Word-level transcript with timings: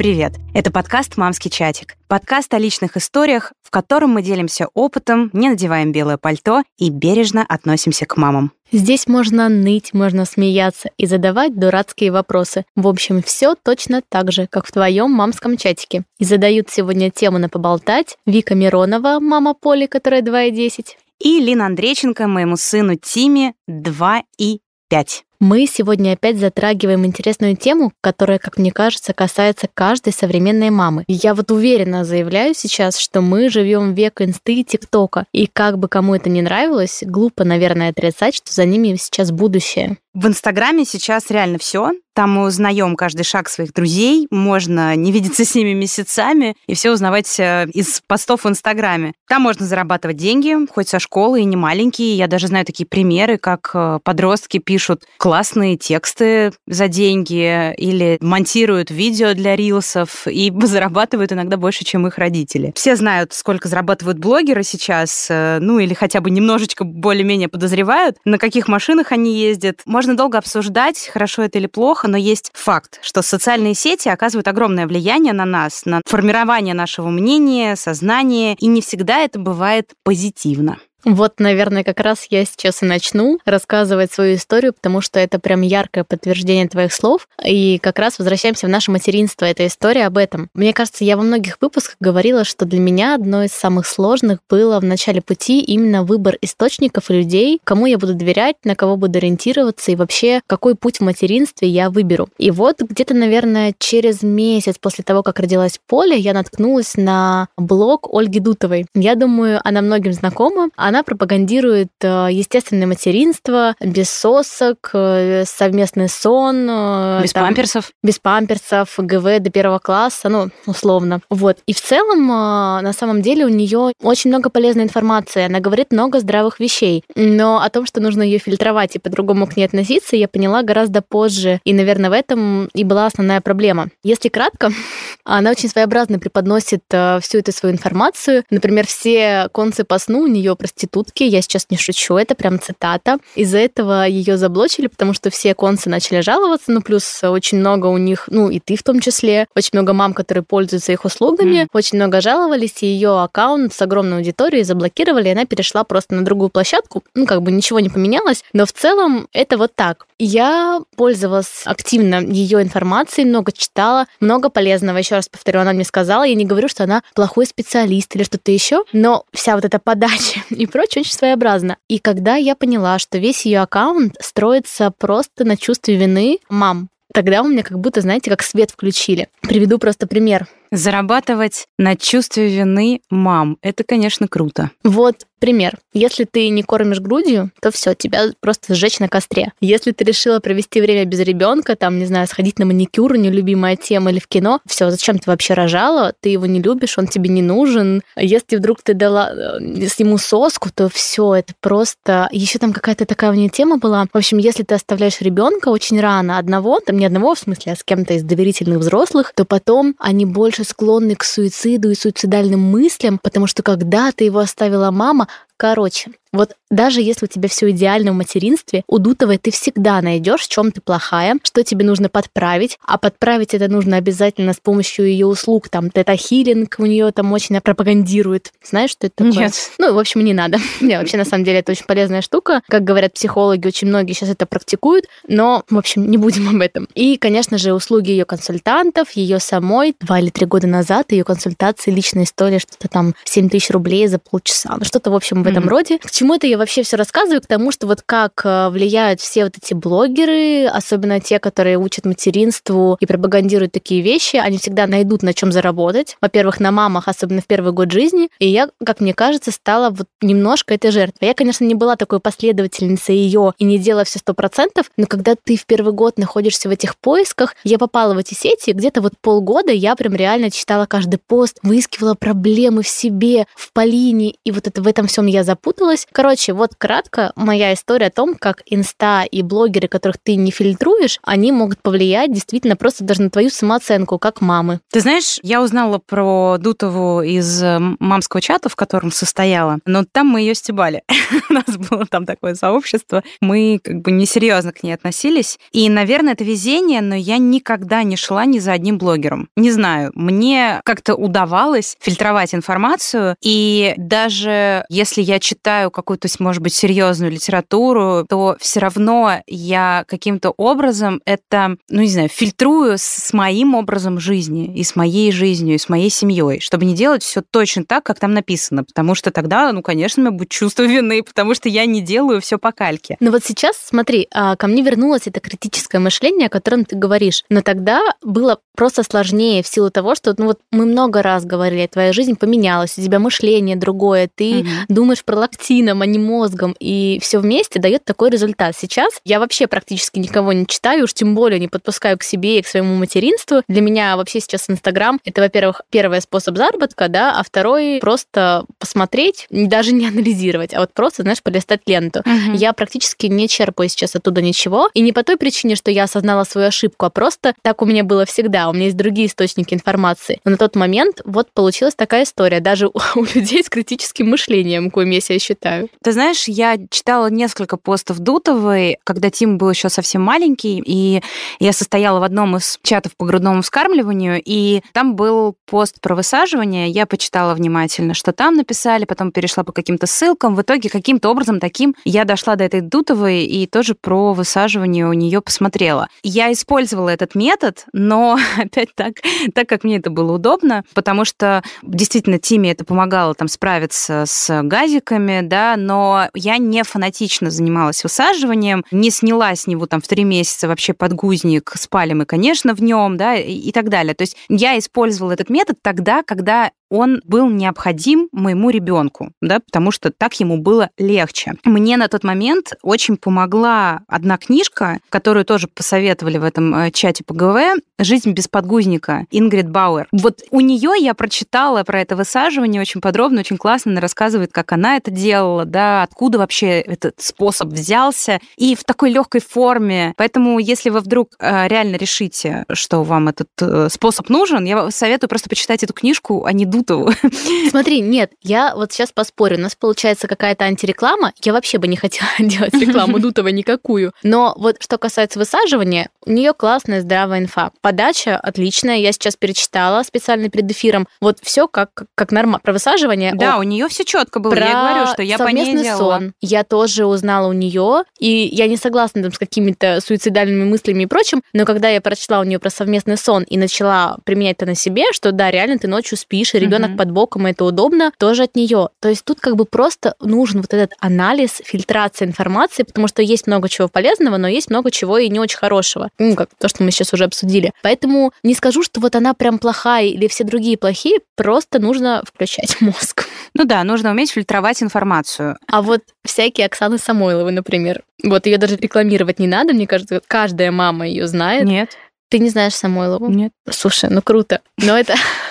Привет! 0.00 0.32
Это 0.54 0.72
подкаст 0.72 1.18
«Мамский 1.18 1.50
чатик». 1.50 1.94
Подкаст 2.08 2.54
о 2.54 2.58
личных 2.58 2.96
историях, 2.96 3.52
в 3.62 3.68
котором 3.68 4.12
мы 4.12 4.22
делимся 4.22 4.68
опытом, 4.72 5.28
не 5.34 5.50
надеваем 5.50 5.92
белое 5.92 6.16
пальто 6.16 6.62
и 6.78 6.88
бережно 6.88 7.44
относимся 7.46 8.06
к 8.06 8.16
мамам. 8.16 8.50
Здесь 8.72 9.06
можно 9.06 9.50
ныть, 9.50 9.92
можно 9.92 10.24
смеяться 10.24 10.88
и 10.96 11.04
задавать 11.04 11.58
дурацкие 11.58 12.12
вопросы. 12.12 12.64
В 12.76 12.88
общем, 12.88 13.22
все 13.22 13.54
точно 13.54 14.00
так 14.00 14.32
же, 14.32 14.46
как 14.46 14.64
в 14.64 14.72
твоем 14.72 15.10
мамском 15.10 15.58
чатике. 15.58 16.04
И 16.18 16.24
задают 16.24 16.70
сегодня 16.70 17.10
тему 17.10 17.36
на 17.36 17.50
поболтать 17.50 18.16
Вика 18.24 18.54
Миронова, 18.54 19.20
мама 19.20 19.52
Поли, 19.52 19.86
которая 19.86 20.22
2,10. 20.22 20.96
И 21.18 21.40
Лина 21.40 21.66
Андрейченко, 21.66 22.26
моему 22.26 22.56
сыну 22.56 22.96
Тиме 22.96 23.52
2 23.68 24.22
и 24.38 24.60
5. 24.88 25.24
Мы 25.40 25.66
сегодня 25.66 26.12
опять 26.12 26.38
затрагиваем 26.38 27.06
интересную 27.06 27.56
тему, 27.56 27.92
которая, 28.02 28.38
как 28.38 28.58
мне 28.58 28.70
кажется, 28.70 29.14
касается 29.14 29.68
каждой 29.72 30.12
современной 30.12 30.68
мамы. 30.68 31.04
Я 31.08 31.34
вот 31.34 31.50
уверенно 31.50 32.04
заявляю 32.04 32.54
сейчас, 32.54 32.98
что 32.98 33.22
мы 33.22 33.48
живем 33.48 33.94
в 33.94 33.96
век 33.96 34.20
инсты 34.20 34.56
и 34.56 34.64
тиктока. 34.64 35.24
И 35.32 35.46
как 35.46 35.78
бы 35.78 35.88
кому 35.88 36.14
это 36.14 36.28
не 36.28 36.42
нравилось, 36.42 37.02
глупо, 37.06 37.44
наверное, 37.44 37.88
отрицать, 37.88 38.34
что 38.34 38.52
за 38.52 38.66
ними 38.66 38.96
сейчас 38.96 39.32
будущее. 39.32 39.96
В 40.12 40.26
Инстаграме 40.26 40.84
сейчас 40.84 41.30
реально 41.30 41.56
все. 41.58 41.92
Там 42.14 42.32
мы 42.32 42.44
узнаем 42.44 42.96
каждый 42.96 43.22
шаг 43.22 43.48
своих 43.48 43.72
друзей, 43.72 44.26
можно 44.30 44.96
не 44.96 45.12
видеться 45.12 45.44
с 45.44 45.54
ними 45.54 45.72
месяцами 45.72 46.56
и 46.66 46.74
все 46.74 46.90
узнавать 46.90 47.38
э, 47.38 47.66
из 47.72 48.02
постов 48.06 48.44
в 48.44 48.48
Инстаграме. 48.48 49.12
Там 49.28 49.42
можно 49.42 49.64
зарабатывать 49.66 50.16
деньги, 50.16 50.56
хоть 50.72 50.88
со 50.88 50.98
школы 50.98 51.40
и 51.40 51.44
не 51.44 51.56
маленькие. 51.56 52.16
Я 52.16 52.26
даже 52.26 52.48
знаю 52.48 52.64
такие 52.66 52.86
примеры, 52.86 53.38
как 53.38 53.70
э, 53.74 54.00
подростки 54.02 54.58
пишут 54.58 55.04
классные 55.18 55.76
тексты 55.76 56.52
за 56.66 56.88
деньги 56.88 57.72
или 57.74 58.18
монтируют 58.20 58.90
видео 58.90 59.34
для 59.34 59.54
рилсов 59.54 60.26
и 60.26 60.52
зарабатывают 60.62 61.32
иногда 61.32 61.56
больше, 61.56 61.84
чем 61.84 62.06
их 62.06 62.18
родители. 62.18 62.72
Все 62.74 62.96
знают, 62.96 63.32
сколько 63.32 63.68
зарабатывают 63.68 64.18
блогеры 64.18 64.64
сейчас, 64.64 65.28
э, 65.30 65.58
ну 65.60 65.78
или 65.78 65.94
хотя 65.94 66.20
бы 66.20 66.30
немножечко 66.30 66.84
более-менее 66.84 67.48
подозревают, 67.48 68.16
на 68.24 68.38
каких 68.38 68.66
машинах 68.66 69.12
они 69.12 69.38
ездят. 69.38 69.80
Можно 69.86 70.16
долго 70.16 70.38
обсуждать, 70.38 71.08
хорошо 71.12 71.42
это 71.42 71.58
или 71.58 71.66
плохо, 71.66 71.99
но 72.08 72.16
есть 72.16 72.50
факт, 72.54 72.98
что 73.02 73.22
социальные 73.22 73.74
сети 73.74 74.08
оказывают 74.08 74.48
огромное 74.48 74.86
влияние 74.86 75.32
на 75.32 75.44
нас, 75.44 75.84
на 75.84 76.00
формирование 76.06 76.74
нашего 76.74 77.08
мнения, 77.08 77.76
сознания, 77.76 78.54
и 78.54 78.66
не 78.66 78.80
всегда 78.82 79.20
это 79.20 79.38
бывает 79.38 79.92
позитивно. 80.04 80.78
Вот, 81.04 81.40
наверное, 81.40 81.84
как 81.84 82.00
раз 82.00 82.26
я 82.30 82.44
сейчас 82.44 82.82
и 82.82 82.86
начну 82.86 83.38
рассказывать 83.44 84.12
свою 84.12 84.36
историю, 84.36 84.72
потому 84.72 85.00
что 85.00 85.18
это 85.18 85.38
прям 85.38 85.62
яркое 85.62 86.04
подтверждение 86.04 86.68
твоих 86.68 86.92
слов. 86.92 87.28
И 87.44 87.78
как 87.78 87.98
раз 87.98 88.18
возвращаемся 88.18 88.66
в 88.66 88.70
наше 88.70 88.90
материнство. 88.90 89.44
Эта 89.44 89.66
история 89.66 90.06
об 90.06 90.18
этом. 90.18 90.48
Мне 90.54 90.72
кажется, 90.72 91.04
я 91.04 91.16
во 91.16 91.22
многих 91.22 91.58
выпусках 91.60 91.96
говорила, 92.00 92.44
что 92.44 92.64
для 92.64 92.80
меня 92.80 93.14
одно 93.14 93.44
из 93.44 93.52
самых 93.52 93.86
сложных 93.86 94.38
было 94.48 94.80
в 94.80 94.84
начале 94.84 95.20
пути 95.20 95.60
именно 95.60 96.04
выбор 96.04 96.36
источников 96.42 97.10
и 97.10 97.14
людей, 97.14 97.60
кому 97.64 97.86
я 97.86 97.98
буду 97.98 98.14
доверять, 98.14 98.56
на 98.64 98.74
кого 98.74 98.96
буду 98.96 99.18
ориентироваться 99.18 99.90
и 99.92 99.96
вообще 99.96 100.40
какой 100.46 100.74
путь 100.74 100.98
в 100.98 101.02
материнстве 101.02 101.68
я 101.68 101.90
выберу. 101.90 102.28
И 102.38 102.50
вот 102.50 102.80
где-то, 102.80 103.14
наверное, 103.14 103.74
через 103.78 104.22
месяц 104.22 104.76
после 104.78 105.04
того, 105.04 105.22
как 105.22 105.38
родилась 105.40 105.78
Поля, 105.86 106.16
я 106.16 106.34
наткнулась 106.34 106.96
на 106.96 107.48
блог 107.56 108.08
Ольги 108.12 108.40
Дутовой. 108.40 108.86
Я 108.94 109.14
думаю, 109.14 109.60
она 109.64 109.82
многим 109.82 110.12
знакома 110.12 110.70
она 110.90 111.02
пропагандирует 111.04 111.88
э, 112.02 112.28
естественное 112.30 112.86
материнство, 112.86 113.74
без 113.80 114.10
сосок, 114.10 114.90
э, 114.92 115.44
совместный 115.46 116.08
сон. 116.08 116.66
Э, 116.68 117.20
без 117.22 117.32
там, 117.32 117.46
памперсов. 117.46 117.92
Без 118.02 118.18
памперсов, 118.18 118.94
ГВ 118.98 119.38
до 119.38 119.50
первого 119.50 119.78
класса, 119.78 120.28
ну, 120.28 120.48
условно. 120.66 121.20
Вот. 121.30 121.58
И 121.66 121.72
в 121.72 121.80
целом, 121.80 122.26
на 122.26 122.92
самом 122.92 123.22
деле, 123.22 123.46
у 123.46 123.48
нее 123.48 123.92
очень 124.02 124.30
много 124.30 124.50
полезной 124.50 124.84
информации. 124.84 125.44
Она 125.46 125.60
говорит 125.60 125.92
много 125.92 126.20
здравых 126.20 126.60
вещей. 126.60 127.04
Но 127.14 127.62
о 127.62 127.70
том, 127.70 127.86
что 127.86 128.00
нужно 128.00 128.22
ее 128.22 128.38
фильтровать 128.38 128.96
и 128.96 128.98
по-другому 128.98 129.46
к 129.46 129.56
ней 129.56 129.64
относиться, 129.64 130.16
я 130.16 130.26
поняла 130.28 130.62
гораздо 130.62 131.02
позже. 131.02 131.60
И, 131.64 131.72
наверное, 131.72 132.10
в 132.10 132.12
этом 132.12 132.66
и 132.74 132.84
была 132.84 133.06
основная 133.06 133.40
проблема. 133.40 133.88
Если 134.02 134.28
кратко, 134.28 134.72
она 135.24 135.50
очень 135.50 135.68
своеобразно 135.68 136.18
преподносит 136.18 136.82
всю 136.88 137.38
эту 137.38 137.52
свою 137.52 137.74
информацию. 137.74 138.42
Например, 138.50 138.86
все 138.86 139.48
концы 139.52 139.84
по 139.84 139.98
сну 139.98 140.22
у 140.22 140.26
нее, 140.26 140.56
прости 140.56 140.79
проститутки. 140.80 141.24
Я 141.24 141.42
сейчас 141.42 141.66
не 141.70 141.76
шучу, 141.76 142.16
это 142.16 142.34
прям 142.34 142.58
цитата. 142.60 143.18
Из-за 143.34 143.58
этого 143.58 144.06
ее 144.06 144.36
заблочили, 144.36 144.86
потому 144.86 145.12
что 145.12 145.30
все 145.30 145.54
концы 145.54 145.90
начали 145.90 146.20
жаловаться, 146.20 146.72
ну 146.72 146.80
плюс 146.80 147.22
очень 147.22 147.58
много 147.58 147.86
у 147.86 147.98
них, 147.98 148.28
ну 148.30 148.48
и 148.48 148.60
ты 148.60 148.76
в 148.76 148.82
том 148.82 149.00
числе, 149.00 149.46
очень 149.54 149.70
много 149.72 149.92
мам, 149.92 150.14
которые 150.14 150.42
пользуются 150.42 150.92
их 150.92 151.04
услугами, 151.04 151.64
mm. 151.64 151.68
очень 151.72 151.96
много 151.96 152.20
жаловались, 152.20 152.82
и 152.82 152.86
ее 152.86 153.20
аккаунт 153.20 153.74
с 153.74 153.82
огромной 153.82 154.18
аудиторией 154.18 154.64
заблокировали, 154.64 155.28
и 155.28 155.32
она 155.32 155.44
перешла 155.44 155.84
просто 155.84 156.14
на 156.14 156.24
другую 156.24 156.48
площадку. 156.48 157.02
Ну 157.14 157.26
как 157.26 157.42
бы 157.42 157.52
ничего 157.52 157.80
не 157.80 157.90
поменялось, 157.90 158.42
но 158.52 158.64
в 158.64 158.72
целом 158.72 159.28
это 159.32 159.58
вот 159.58 159.74
так. 159.74 160.06
Я 160.18 160.80
пользовалась 160.96 161.62
активно 161.64 162.20
ее 162.20 162.62
информацией, 162.62 163.26
много 163.26 163.52
читала, 163.52 164.06
много 164.20 164.50
полезного. 164.50 164.98
Еще 164.98 165.14
раз 165.14 165.28
повторю, 165.28 165.60
она 165.60 165.72
мне 165.72 165.84
сказала, 165.84 166.24
я 166.24 166.34
не 166.34 166.44
говорю, 166.44 166.68
что 166.68 166.84
она 166.84 167.02
плохой 167.14 167.46
специалист 167.46 168.14
или 168.14 168.22
что-то 168.22 168.50
еще, 168.52 168.84
но 168.92 169.24
вся 169.32 169.54
вот 169.54 169.64
эта 169.64 169.78
подача 169.78 170.40
и 170.50 170.66
прочее 170.70 171.02
очень 171.02 171.12
своеобразно. 171.12 171.76
И 171.88 171.98
когда 171.98 172.36
я 172.36 172.54
поняла, 172.54 172.98
что 172.98 173.18
весь 173.18 173.44
ее 173.44 173.60
аккаунт 173.60 174.16
строится 174.20 174.92
просто 174.96 175.44
на 175.44 175.56
чувстве 175.56 175.96
вины 175.96 176.38
мам, 176.48 176.88
тогда 177.12 177.42
у 177.42 177.48
меня 177.48 177.62
как 177.62 177.78
будто, 177.78 178.00
знаете, 178.00 178.30
как 178.30 178.42
свет 178.42 178.70
включили. 178.70 179.28
Приведу 179.42 179.78
просто 179.78 180.06
пример. 180.06 180.46
Зарабатывать 180.70 181.66
на 181.78 181.96
чувстве 181.96 182.48
вины 182.48 183.00
мам. 183.10 183.58
Это, 183.62 183.84
конечно, 183.84 184.28
круто. 184.28 184.70
Вот 184.84 185.26
пример. 185.40 185.78
Если 185.92 186.24
ты 186.24 186.48
не 186.50 186.62
кормишь 186.62 187.00
грудью, 187.00 187.50
то 187.60 187.72
все, 187.72 187.94
тебя 187.94 188.26
просто 188.40 188.74
сжечь 188.74 189.00
на 189.00 189.08
костре. 189.08 189.52
Если 189.60 189.90
ты 189.90 190.04
решила 190.04 190.38
провести 190.38 190.80
время 190.80 191.06
без 191.06 191.20
ребенка, 191.20 191.74
там, 191.74 191.98
не 191.98 192.06
знаю, 192.06 192.28
сходить 192.28 192.58
на 192.58 192.66
маникюр, 192.66 193.16
нелюбимая 193.16 193.76
тема 193.76 194.12
или 194.12 194.20
в 194.20 194.28
кино, 194.28 194.60
все, 194.66 194.90
зачем 194.90 195.18
ты 195.18 195.28
вообще 195.30 195.54
рожала? 195.54 196.12
Ты 196.20 196.28
его 196.28 196.46
не 196.46 196.60
любишь, 196.60 196.98
он 196.98 197.08
тебе 197.08 197.30
не 197.30 197.42
нужен. 197.42 198.02
Если 198.16 198.56
вдруг 198.56 198.82
ты 198.82 198.94
дала 198.94 199.30
э, 199.32 199.58
ему 199.98 200.18
соску, 200.18 200.68
то 200.72 200.88
все, 200.88 201.34
это 201.34 201.54
просто... 201.60 202.28
Еще 202.30 202.58
там 202.58 202.72
какая-то 202.72 203.06
такая 203.06 203.30
у 203.30 203.34
нее 203.34 203.48
тема 203.48 203.78
была. 203.78 204.06
В 204.12 204.16
общем, 204.18 204.38
если 204.38 204.62
ты 204.62 204.74
оставляешь 204.74 205.20
ребенка 205.22 205.70
очень 205.70 206.00
рано 206.00 206.38
одного, 206.38 206.80
там 206.80 206.98
не 206.98 207.06
одного 207.06 207.34
в 207.34 207.38
смысле, 207.38 207.72
а 207.72 207.76
с 207.76 207.82
кем-то 207.82 208.14
из 208.14 208.22
доверительных 208.22 208.78
взрослых, 208.78 209.32
то 209.34 209.46
потом 209.46 209.94
они 209.98 210.26
больше 210.26 210.59
больше 210.60 210.64
склонны 210.64 211.14
к 211.14 211.24
суициду 211.24 211.90
и 211.90 211.94
суицидальным 211.94 212.60
мыслям, 212.60 213.18
потому 213.22 213.46
что 213.46 213.62
когда 213.62 214.12
ты 214.12 214.24
его 214.24 214.40
оставила 214.40 214.90
мама, 214.90 215.28
короче, 215.60 216.12
вот 216.32 216.52
даже 216.70 217.02
если 217.02 217.26
у 217.26 217.28
тебя 217.28 217.48
все 217.48 217.70
идеально 217.70 218.12
в 218.12 218.14
материнстве, 218.14 218.82
у 218.86 218.98
Дутовой 218.98 219.38
ты 219.38 219.50
всегда 219.50 220.00
найдешь, 220.00 220.42
в 220.42 220.48
чем 220.48 220.70
ты 220.70 220.80
плохая, 220.80 221.36
что 221.42 221.64
тебе 221.64 221.84
нужно 221.84 222.08
подправить, 222.08 222.78
а 222.86 222.98
подправить 222.98 223.52
это 223.52 223.68
нужно 223.68 223.96
обязательно 223.96 224.52
с 224.52 224.60
помощью 224.60 225.06
ее 225.06 225.26
услуг, 225.26 225.68
там, 225.68 225.90
тета-хилинг 225.90 226.76
у 226.78 226.86
нее 226.86 227.10
там 227.10 227.32
очень 227.32 227.60
пропагандирует. 227.60 228.52
Знаешь, 228.64 228.90
что 228.92 229.08
это 229.08 229.24
такое? 229.24 229.46
Нет. 229.46 229.54
Ну, 229.78 229.92
в 229.92 229.98
общем, 229.98 230.24
не 230.24 230.32
надо. 230.32 230.58
Не, 230.80 230.98
вообще, 230.98 231.16
на 231.16 231.24
самом 231.24 231.44
деле, 231.44 231.58
это 231.58 231.72
очень 231.72 231.84
полезная 231.84 232.22
штука. 232.22 232.62
Как 232.68 232.84
говорят 232.84 233.12
психологи, 233.14 233.66
очень 233.66 233.88
многие 233.88 234.12
сейчас 234.12 234.30
это 234.30 234.46
практикуют, 234.46 235.06
но, 235.26 235.64
в 235.68 235.76
общем, 235.76 236.08
не 236.08 236.16
будем 236.16 236.48
об 236.48 236.60
этом. 236.60 236.88
И, 236.94 237.16
конечно 237.16 237.58
же, 237.58 237.74
услуги 237.74 238.10
ее 238.10 238.24
консультантов, 238.24 239.10
ее 239.12 239.40
самой. 239.40 239.96
Два 240.00 240.20
или 240.20 240.30
три 240.30 240.46
года 240.46 240.68
назад 240.68 241.12
ее 241.12 241.24
консультации, 241.24 241.90
личная 241.90 242.24
история, 242.24 242.60
что-то 242.60 242.88
там 242.88 243.14
7 243.24 243.48
тысяч 243.48 243.70
рублей 243.70 244.06
за 244.06 244.18
полчаса. 244.18 244.76
Ну, 244.78 244.84
что-то, 244.84 245.10
в 245.10 245.14
общем, 245.16 245.42
в 245.42 245.49
этом 245.50 245.64
mm-hmm. 245.64 245.68
роде. 245.68 245.98
К 245.98 246.10
чему 246.10 246.34
это 246.34 246.46
я 246.46 246.58
вообще 246.58 246.82
все 246.82 246.96
рассказываю? 246.96 247.40
К 247.40 247.46
тому, 247.46 247.72
что 247.72 247.86
вот 247.86 248.02
как 248.04 248.42
э, 248.44 248.68
влияют 248.70 249.20
все 249.20 249.44
вот 249.44 249.54
эти 249.56 249.74
блогеры, 249.74 250.66
особенно 250.66 251.20
те, 251.20 251.38
которые 251.38 251.78
учат 251.78 252.04
материнству 252.04 252.96
и 253.00 253.06
пропагандируют 253.06 253.72
такие 253.72 254.02
вещи, 254.02 254.36
они 254.36 254.58
всегда 254.58 254.86
найдут 254.86 255.22
на 255.22 255.34
чем 255.34 255.52
заработать. 255.52 256.16
Во-первых, 256.20 256.60
на 256.60 256.70
мамах, 256.70 257.08
особенно 257.08 257.40
в 257.40 257.46
первый 257.46 257.72
год 257.72 257.90
жизни. 257.90 258.28
И 258.38 258.48
я, 258.48 258.68
как 258.84 259.00
мне 259.00 259.14
кажется, 259.14 259.50
стала 259.50 259.90
вот 259.90 260.06
немножко 260.20 260.74
этой 260.74 260.90
жертвой. 260.90 261.28
Я, 261.28 261.34
конечно, 261.34 261.64
не 261.64 261.74
была 261.74 261.96
такой 261.96 262.20
последовательницей 262.20 263.16
ее 263.16 263.52
и 263.58 263.64
не 263.64 263.78
делала 263.78 264.04
все 264.04 264.18
сто 264.18 264.34
процентов, 264.34 264.90
но 264.96 265.06
когда 265.06 265.34
ты 265.34 265.56
в 265.56 265.66
первый 265.66 265.92
год 265.92 266.18
находишься 266.18 266.68
в 266.68 266.72
этих 266.72 266.96
поисках, 266.96 267.54
я 267.64 267.78
попала 267.78 268.14
в 268.14 268.18
эти 268.18 268.34
сети, 268.34 268.70
где-то 268.70 269.00
вот 269.00 269.14
полгода 269.20 269.72
я 269.72 269.96
прям 269.96 270.14
реально 270.14 270.50
читала 270.50 270.86
каждый 270.86 271.18
пост, 271.18 271.58
выискивала 271.62 272.14
проблемы 272.14 272.82
в 272.82 272.88
себе, 272.88 273.46
в 273.54 273.72
Полине, 273.72 274.34
и 274.44 274.52
вот 274.52 274.66
это 274.66 274.82
в 274.82 274.86
этом 274.86 275.06
всем 275.06 275.26
я 275.26 275.39
я 275.40 275.44
запуталась. 275.44 276.06
Короче, 276.12 276.52
вот 276.52 276.70
кратко 276.76 277.32
моя 277.34 277.72
история 277.74 278.06
о 278.06 278.10
том, 278.10 278.34
как 278.38 278.62
инста 278.66 279.24
и 279.30 279.42
блогеры, 279.42 279.88
которых 279.88 280.18
ты 280.22 280.36
не 280.36 280.50
фильтруешь, 280.50 281.18
они 281.22 281.52
могут 281.52 281.82
повлиять 281.82 282.32
действительно 282.32 282.76
просто 282.76 283.04
даже 283.04 283.22
на 283.22 283.30
твою 283.30 283.50
самооценку, 283.50 284.18
как 284.18 284.40
мамы. 284.40 284.80
Ты 284.90 285.00
знаешь, 285.00 285.38
я 285.42 285.62
узнала 285.62 285.98
про 285.98 286.58
Дутову 286.58 287.22
из 287.22 287.62
э, 287.62 287.78
мамского 287.98 288.40
чата, 288.40 288.68
в 288.68 288.76
котором 288.76 289.10
состояла, 289.10 289.78
но 289.86 290.04
там 290.10 290.28
мы 290.28 290.40
ее 290.40 290.54
стебали. 290.54 291.02
У 291.50 291.52
нас 291.52 291.76
было 291.76 292.06
там 292.06 292.26
такое 292.26 292.54
сообщество. 292.54 293.22
Мы 293.40 293.80
как 293.82 294.02
бы 294.02 294.10
несерьезно 294.10 294.72
к 294.72 294.82
ней 294.82 294.92
относились. 294.92 295.58
И, 295.72 295.88
наверное, 295.88 296.34
это 296.34 296.44
везение, 296.44 297.00
но 297.00 297.14
я 297.14 297.38
никогда 297.38 298.02
не 298.02 298.16
шла 298.16 298.44
ни 298.44 298.58
за 298.58 298.72
одним 298.72 298.98
блогером. 298.98 299.48
Не 299.56 299.70
знаю, 299.70 300.12
мне 300.14 300.80
как-то 300.84 301.14
удавалось 301.14 301.96
фильтровать 302.00 302.54
информацию, 302.54 303.36
и 303.42 303.94
даже 303.96 304.84
если 304.88 305.22
я 305.30 305.38
читаю 305.38 305.90
какую-то, 305.90 306.28
может 306.40 306.60
быть, 306.60 306.74
серьезную 306.74 307.30
литературу, 307.30 308.26
то 308.28 308.56
все 308.60 308.80
равно 308.80 309.42
я 309.46 310.04
каким-то 310.08 310.50
образом 310.56 311.20
это, 311.24 311.76
ну 311.88 312.02
не 312.02 312.08
знаю, 312.08 312.28
фильтрую 312.28 312.96
с 312.98 313.32
моим 313.32 313.74
образом 313.74 314.18
жизни 314.18 314.72
и 314.74 314.82
с 314.82 314.96
моей 314.96 315.30
жизнью, 315.30 315.76
и 315.76 315.78
с 315.78 315.88
моей 315.88 316.10
семьей, 316.10 316.60
чтобы 316.60 316.84
не 316.84 316.94
делать 316.94 317.22
все 317.22 317.42
точно 317.42 317.84
так, 317.84 318.04
как 318.04 318.18
там 318.18 318.34
написано, 318.34 318.82
потому 318.82 319.14
что 319.14 319.30
тогда, 319.30 319.72
ну, 319.72 319.82
конечно, 319.82 320.20
у 320.20 320.26
меня 320.26 320.36
будет 320.36 320.48
чувство 320.48 320.82
вины, 320.82 321.22
потому 321.22 321.54
что 321.54 321.68
я 321.68 321.86
не 321.86 322.00
делаю 322.00 322.40
все 322.40 322.58
по 322.58 322.72
кальке. 322.72 323.16
Но 323.20 323.30
вот 323.30 323.44
сейчас, 323.44 323.76
смотри, 323.76 324.26
а, 324.32 324.56
ко 324.56 324.66
мне 324.66 324.82
вернулось 324.82 325.26
это 325.26 325.38
критическое 325.38 326.00
мышление, 326.00 326.46
о 326.46 326.50
котором 326.50 326.84
ты 326.84 326.96
говоришь. 326.96 327.44
Но 327.48 327.62
тогда 327.62 328.00
было 328.22 328.58
просто 328.74 329.02
сложнее 329.02 329.62
в 329.62 329.68
силу 329.68 329.90
того, 329.90 330.14
что 330.14 330.34
ну, 330.36 330.46
вот 330.46 330.58
мы 330.72 330.86
много 330.86 331.22
раз 331.22 331.44
говорили, 331.44 331.86
твоя 331.86 332.12
жизнь 332.12 332.34
поменялась, 332.34 332.98
у 332.98 333.02
тебя 333.02 333.18
мышление 333.18 333.76
другое, 333.76 334.28
ты 334.34 334.60
угу. 334.60 334.68
думаешь 334.88 335.09
пролактином, 335.24 336.02
а 336.02 336.06
не 336.06 336.18
мозгом, 336.18 336.74
и 336.78 337.18
все 337.22 337.38
вместе 337.38 337.80
дает 337.80 338.04
такой 338.04 338.30
результат. 338.30 338.74
Сейчас 338.78 339.20
я 339.24 339.40
вообще 339.40 339.66
практически 339.66 340.18
никого 340.18 340.52
не 340.52 340.66
читаю, 340.66 341.04
уж 341.04 341.14
тем 341.14 341.34
более 341.34 341.60
не 341.60 341.68
подпускаю 341.68 342.18
к 342.18 342.22
себе 342.22 342.58
и 342.58 342.62
к 342.62 342.66
своему 342.66 342.94
материнству. 342.94 343.62
Для 343.68 343.80
меня 343.80 344.16
вообще 344.16 344.40
сейчас 344.40 344.68
Инстаграм 344.68 345.18
это, 345.24 345.40
во-первых, 345.40 345.82
первый 345.90 346.20
способ 346.20 346.56
заработка, 346.56 347.08
да, 347.08 347.38
а 347.38 347.42
второй 347.42 347.98
просто 348.00 348.64
посмотреть, 348.78 349.46
даже 349.50 349.92
не 349.92 350.06
анализировать, 350.06 350.74
а 350.74 350.80
вот 350.80 350.92
просто, 350.92 351.22
знаешь, 351.22 351.42
полистать 351.42 351.80
ленту. 351.86 352.20
Угу. 352.20 352.56
Я 352.56 352.72
практически 352.72 353.26
не 353.26 353.48
черпаю 353.48 353.88
сейчас 353.88 354.16
оттуда 354.16 354.42
ничего, 354.42 354.90
и 354.94 355.00
не 355.00 355.12
по 355.12 355.22
той 355.22 355.36
причине, 355.36 355.76
что 355.76 355.90
я 355.90 356.04
осознала 356.04 356.44
свою 356.44 356.68
ошибку, 356.68 357.06
а 357.06 357.10
просто 357.10 357.54
так 357.62 357.82
у 357.82 357.86
меня 357.86 358.04
было 358.04 358.24
всегда, 358.24 358.68
у 358.68 358.72
меня 358.72 358.86
есть 358.86 358.96
другие 358.96 359.28
источники 359.28 359.74
информации. 359.74 360.40
Но 360.44 360.52
на 360.52 360.56
тот 360.56 360.76
момент 360.76 361.20
вот 361.24 361.50
получилась 361.52 361.94
такая 361.94 362.24
история, 362.24 362.60
даже 362.60 362.88
у 363.14 363.24
людей 363.34 363.62
с 363.62 363.68
критическим 363.68 364.30
мышлением, 364.30 364.90
коим 365.00 365.10
я 365.10 365.20
себя 365.20 365.38
считаю. 365.38 365.88
Ты 366.02 366.12
знаешь, 366.12 366.46
я 366.46 366.76
читала 366.90 367.30
несколько 367.30 367.76
постов 367.76 368.18
Дутовой, 368.18 368.98
когда 369.04 369.30
Тим 369.30 369.56
был 369.56 369.70
еще 369.70 369.88
совсем 369.88 370.22
маленький, 370.22 370.82
и 370.84 371.22
я 371.58 371.72
состояла 371.72 372.20
в 372.20 372.22
одном 372.22 372.56
из 372.56 372.78
чатов 372.82 373.16
по 373.16 373.24
грудному 373.24 373.62
вскармливанию, 373.62 374.42
и 374.44 374.82
там 374.92 375.16
был 375.16 375.56
пост 375.66 376.00
про 376.00 376.14
высаживание, 376.14 376.88
я 376.90 377.06
почитала 377.06 377.54
внимательно, 377.54 378.12
что 378.12 378.32
там 378.32 378.56
написали, 378.56 379.06
потом 379.06 379.32
перешла 379.32 379.64
по 379.64 379.72
каким-то 379.72 380.06
ссылкам, 380.06 380.54
в 380.54 380.62
итоге 380.62 380.90
каким-то 380.90 381.30
образом 381.30 381.60
таким 381.60 381.94
я 382.04 382.24
дошла 382.24 382.56
до 382.56 382.64
этой 382.64 382.80
Дутовой 382.82 383.44
и 383.44 383.66
тоже 383.66 383.94
про 383.94 384.34
высаживание 384.34 385.06
у 385.06 385.12
нее 385.12 385.40
посмотрела. 385.40 386.08
Я 386.22 386.52
использовала 386.52 387.08
этот 387.08 387.34
метод, 387.34 387.86
но 387.92 388.38
опять 388.58 388.94
так, 388.94 389.14
так 389.54 389.68
как 389.68 389.84
мне 389.84 389.96
это 389.96 390.10
было 390.10 390.32
удобно, 390.32 390.84
потому 390.92 391.24
что 391.24 391.62
действительно 391.82 392.38
Тиме 392.38 392.72
это 392.72 392.84
помогало 392.84 393.34
там 393.34 393.48
справиться 393.48 394.24
с 394.26 394.62
газиками, 394.90 395.40
да, 395.42 395.76
но 395.76 396.28
я 396.34 396.58
не 396.58 396.82
фанатично 396.82 397.50
занималась 397.50 398.02
высаживанием, 398.02 398.84
не 398.90 399.10
сняла 399.10 399.54
с 399.54 399.66
него 399.66 399.86
там 399.86 400.00
в 400.00 400.08
три 400.08 400.24
месяца 400.24 400.68
вообще 400.68 400.92
подгузник, 400.92 401.72
спали 401.76 402.12
мы, 402.12 402.24
конечно, 402.26 402.74
в 402.74 402.82
нем, 402.82 403.16
да, 403.16 403.36
и, 403.36 403.52
и 403.52 403.72
так 403.72 403.88
далее. 403.88 404.14
То 404.14 404.22
есть 404.22 404.36
я 404.48 404.78
использовала 404.78 405.32
этот 405.32 405.50
метод 405.50 405.78
тогда, 405.82 406.22
когда 406.22 406.70
он 406.90 407.22
был 407.24 407.48
необходим 407.48 408.28
моему 408.32 408.70
ребенку, 408.70 409.32
да, 409.40 409.60
потому 409.60 409.90
что 409.92 410.10
так 410.10 410.38
ему 410.40 410.58
было 410.58 410.90
легче. 410.98 411.54
Мне 411.64 411.96
на 411.96 412.08
тот 412.08 412.24
момент 412.24 412.72
очень 412.82 413.16
помогла 413.16 414.02
одна 414.08 414.36
книжка, 414.36 414.98
которую 415.08 415.44
тоже 415.44 415.68
посоветовали 415.68 416.38
в 416.38 416.44
этом 416.44 416.74
э, 416.74 416.90
чате 416.90 417.24
по 417.24 417.32
ГВ 417.32 417.80
«Жизнь 417.98 418.32
без 418.32 418.48
подгузника» 418.48 419.26
Ингрид 419.30 419.70
Бауэр. 419.70 420.08
Вот 420.12 420.40
у 420.50 420.60
нее 420.60 420.92
я 420.98 421.14
прочитала 421.14 421.84
про 421.84 422.00
это 422.00 422.16
высаживание 422.16 422.80
очень 422.80 423.00
подробно, 423.00 423.40
очень 423.40 423.56
классно, 423.56 423.92
она 423.92 424.00
рассказывает, 424.00 424.52
как 424.52 424.72
она 424.72 424.96
это 424.96 425.10
делала, 425.10 425.64
да, 425.64 426.02
откуда 426.02 426.38
вообще 426.38 426.80
этот 426.80 427.20
способ 427.20 427.68
взялся, 427.68 428.40
и 428.56 428.74
в 428.74 428.84
такой 428.84 429.10
легкой 429.10 429.40
форме. 429.40 430.12
Поэтому, 430.16 430.58
если 430.58 430.90
вы 430.90 431.00
вдруг 431.00 431.30
э, 431.38 431.68
реально 431.68 431.96
решите, 431.96 432.64
что 432.72 433.04
вам 433.04 433.28
этот 433.28 433.48
э, 433.60 433.88
способ 433.90 434.28
нужен, 434.28 434.64
я 434.64 434.90
советую 434.90 435.28
просто 435.28 435.48
почитать 435.48 435.84
эту 435.84 435.92
книжку, 435.92 436.44
а 436.44 436.52
не 436.52 436.64
Дутову. 436.80 437.12
Смотри, 437.70 438.00
нет, 438.00 438.32
я 438.42 438.74
вот 438.74 438.92
сейчас 438.92 439.12
поспорю. 439.12 439.56
У 439.56 439.60
нас 439.60 439.74
получается 439.74 440.28
какая-то 440.28 440.64
антиреклама. 440.64 441.32
Я 441.42 441.52
вообще 441.52 441.78
бы 441.78 441.86
не 441.88 441.96
хотела 441.96 442.28
делать 442.38 442.74
рекламу 442.74 443.18
Дутова 443.20 443.48
никакую. 443.48 444.12
Но 444.22 444.54
вот 444.56 444.76
что 444.80 444.98
касается 444.98 445.38
высаживания, 445.38 446.10
у 446.24 446.30
нее 446.30 446.54
классная 446.54 447.02
здравая 447.02 447.40
инфа. 447.40 447.70
Подача 447.80 448.36
отличная. 448.36 448.96
Я 448.96 449.12
сейчас 449.12 449.36
перечитала 449.36 450.02
специально 450.02 450.48
перед 450.48 450.70
эфиром. 450.70 451.06
Вот 451.20 451.38
все 451.42 451.68
как, 451.68 452.04
как 452.14 452.32
нормально. 452.32 452.60
Про 452.62 452.72
высаживание. 452.72 453.34
Да, 453.34 453.56
О, 453.56 453.60
у 453.60 453.62
нее 453.62 453.88
все 453.88 454.04
четко 454.04 454.40
было. 454.40 454.52
Про 454.52 454.64
я 454.64 454.72
говорю, 454.72 455.06
что 455.12 455.22
я 455.22 455.38
по 455.38 455.48
ней 455.48 455.76
делала. 455.76 456.18
сон. 456.18 456.32
Я 456.40 456.64
тоже 456.64 457.06
узнала 457.06 457.48
у 457.48 457.52
нее. 457.52 458.04
И 458.18 458.48
я 458.52 458.66
не 458.66 458.76
согласна 458.76 459.22
там, 459.22 459.32
с 459.32 459.38
какими-то 459.38 460.00
суицидальными 460.00 460.64
мыслями 460.64 461.04
и 461.04 461.06
прочим. 461.06 461.42
Но 461.52 461.64
когда 461.64 461.88
я 461.88 462.00
прочла 462.00 462.40
у 462.40 462.44
нее 462.44 462.58
про 462.58 462.70
совместный 462.70 463.16
сон 463.16 463.42
и 463.44 463.56
начала 463.56 464.18
применять 464.24 464.56
это 464.56 464.66
на 464.66 464.74
себе, 464.74 465.04
что 465.12 465.32
да, 465.32 465.50
реально 465.50 465.78
ты 465.78 465.88
ночью 465.88 466.18
спишь, 466.18 466.54
и 466.54 466.58
ребенок 466.70 466.90
угу. 466.90 466.98
под 466.98 467.10
боком, 467.10 467.48
и 467.48 467.50
это 467.50 467.64
удобно, 467.64 468.12
тоже 468.18 468.44
от 468.44 468.56
нее. 468.56 468.88
То 469.00 469.08
есть 469.08 469.24
тут 469.24 469.40
как 469.40 469.56
бы 469.56 469.64
просто 469.64 470.14
нужен 470.20 470.60
вот 470.60 470.72
этот 470.72 470.92
анализ, 471.00 471.60
фильтрация 471.64 472.28
информации, 472.28 472.84
потому 472.84 473.08
что 473.08 473.22
есть 473.22 473.46
много 473.46 473.68
чего 473.68 473.88
полезного, 473.88 474.36
но 474.36 474.48
есть 474.48 474.70
много 474.70 474.90
чего 474.90 475.18
и 475.18 475.28
не 475.28 475.40
очень 475.40 475.58
хорошего. 475.58 476.10
Ну, 476.18 476.36
как 476.36 476.50
то, 476.58 476.68
что 476.68 476.82
мы 476.82 476.90
сейчас 476.90 477.12
уже 477.12 477.24
обсудили. 477.24 477.72
Поэтому 477.82 478.32
не 478.42 478.54
скажу, 478.54 478.82
что 478.82 479.00
вот 479.00 479.16
она 479.16 479.34
прям 479.34 479.58
плохая 479.58 480.06
или 480.06 480.28
все 480.28 480.44
другие 480.44 480.76
плохие, 480.76 481.20
просто 481.36 481.78
нужно 481.78 482.22
включать 482.26 482.76
мозг. 482.80 483.26
Ну 483.54 483.64
да, 483.64 483.82
нужно 483.84 484.10
уметь 484.10 484.30
фильтровать 484.30 484.82
информацию. 484.82 485.56
А 485.66 485.82
вот 485.82 486.02
всякие 486.24 486.66
Оксаны 486.66 486.98
Самойловы, 486.98 487.50
например, 487.50 488.02
вот 488.22 488.46
ее 488.46 488.58
даже 488.58 488.76
рекламировать 488.76 489.38
не 489.38 489.46
надо, 489.46 489.72
мне 489.72 489.86
кажется, 489.86 490.20
каждая 490.26 490.70
мама 490.70 491.06
ее 491.08 491.26
знает. 491.26 491.64
Нет. 491.64 491.96
Ты 492.30 492.38
не 492.38 492.48
знаешь 492.48 492.74
Самойлову? 492.74 493.28
Нет. 493.28 493.52
Слушай, 493.68 494.08
ну 494.08 494.22
круто. 494.22 494.60
Но 494.78 494.96
это 494.96 495.14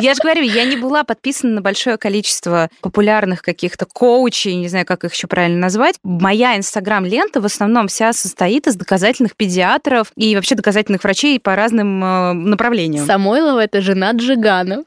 Я 0.00 0.14
же 0.14 0.20
говорю, 0.22 0.42
я 0.42 0.64
не 0.64 0.76
была 0.76 1.04
подписана 1.04 1.54
на 1.54 1.60
большое 1.60 1.96
количество 1.96 2.70
популярных 2.80 3.42
каких-то 3.42 3.86
коучей, 3.86 4.54
не 4.56 4.68
знаю, 4.68 4.86
как 4.86 5.04
их 5.04 5.14
еще 5.14 5.26
правильно 5.26 5.58
назвать. 5.58 5.96
Моя 6.02 6.56
инстаграм-лента 6.56 7.40
в 7.40 7.44
основном 7.44 7.88
вся 7.88 8.12
состоит 8.12 8.66
из 8.66 8.76
доказательных 8.76 9.36
педиатров 9.36 10.12
и 10.16 10.34
вообще 10.34 10.54
доказательных 10.54 11.02
врачей 11.04 11.38
по 11.40 11.56
разным 11.56 12.02
э, 12.02 12.32
направлениям. 12.32 13.06
Самойлова— 13.06 13.60
это 13.64 13.80
жена 13.80 14.12
Джигана. 14.12 14.84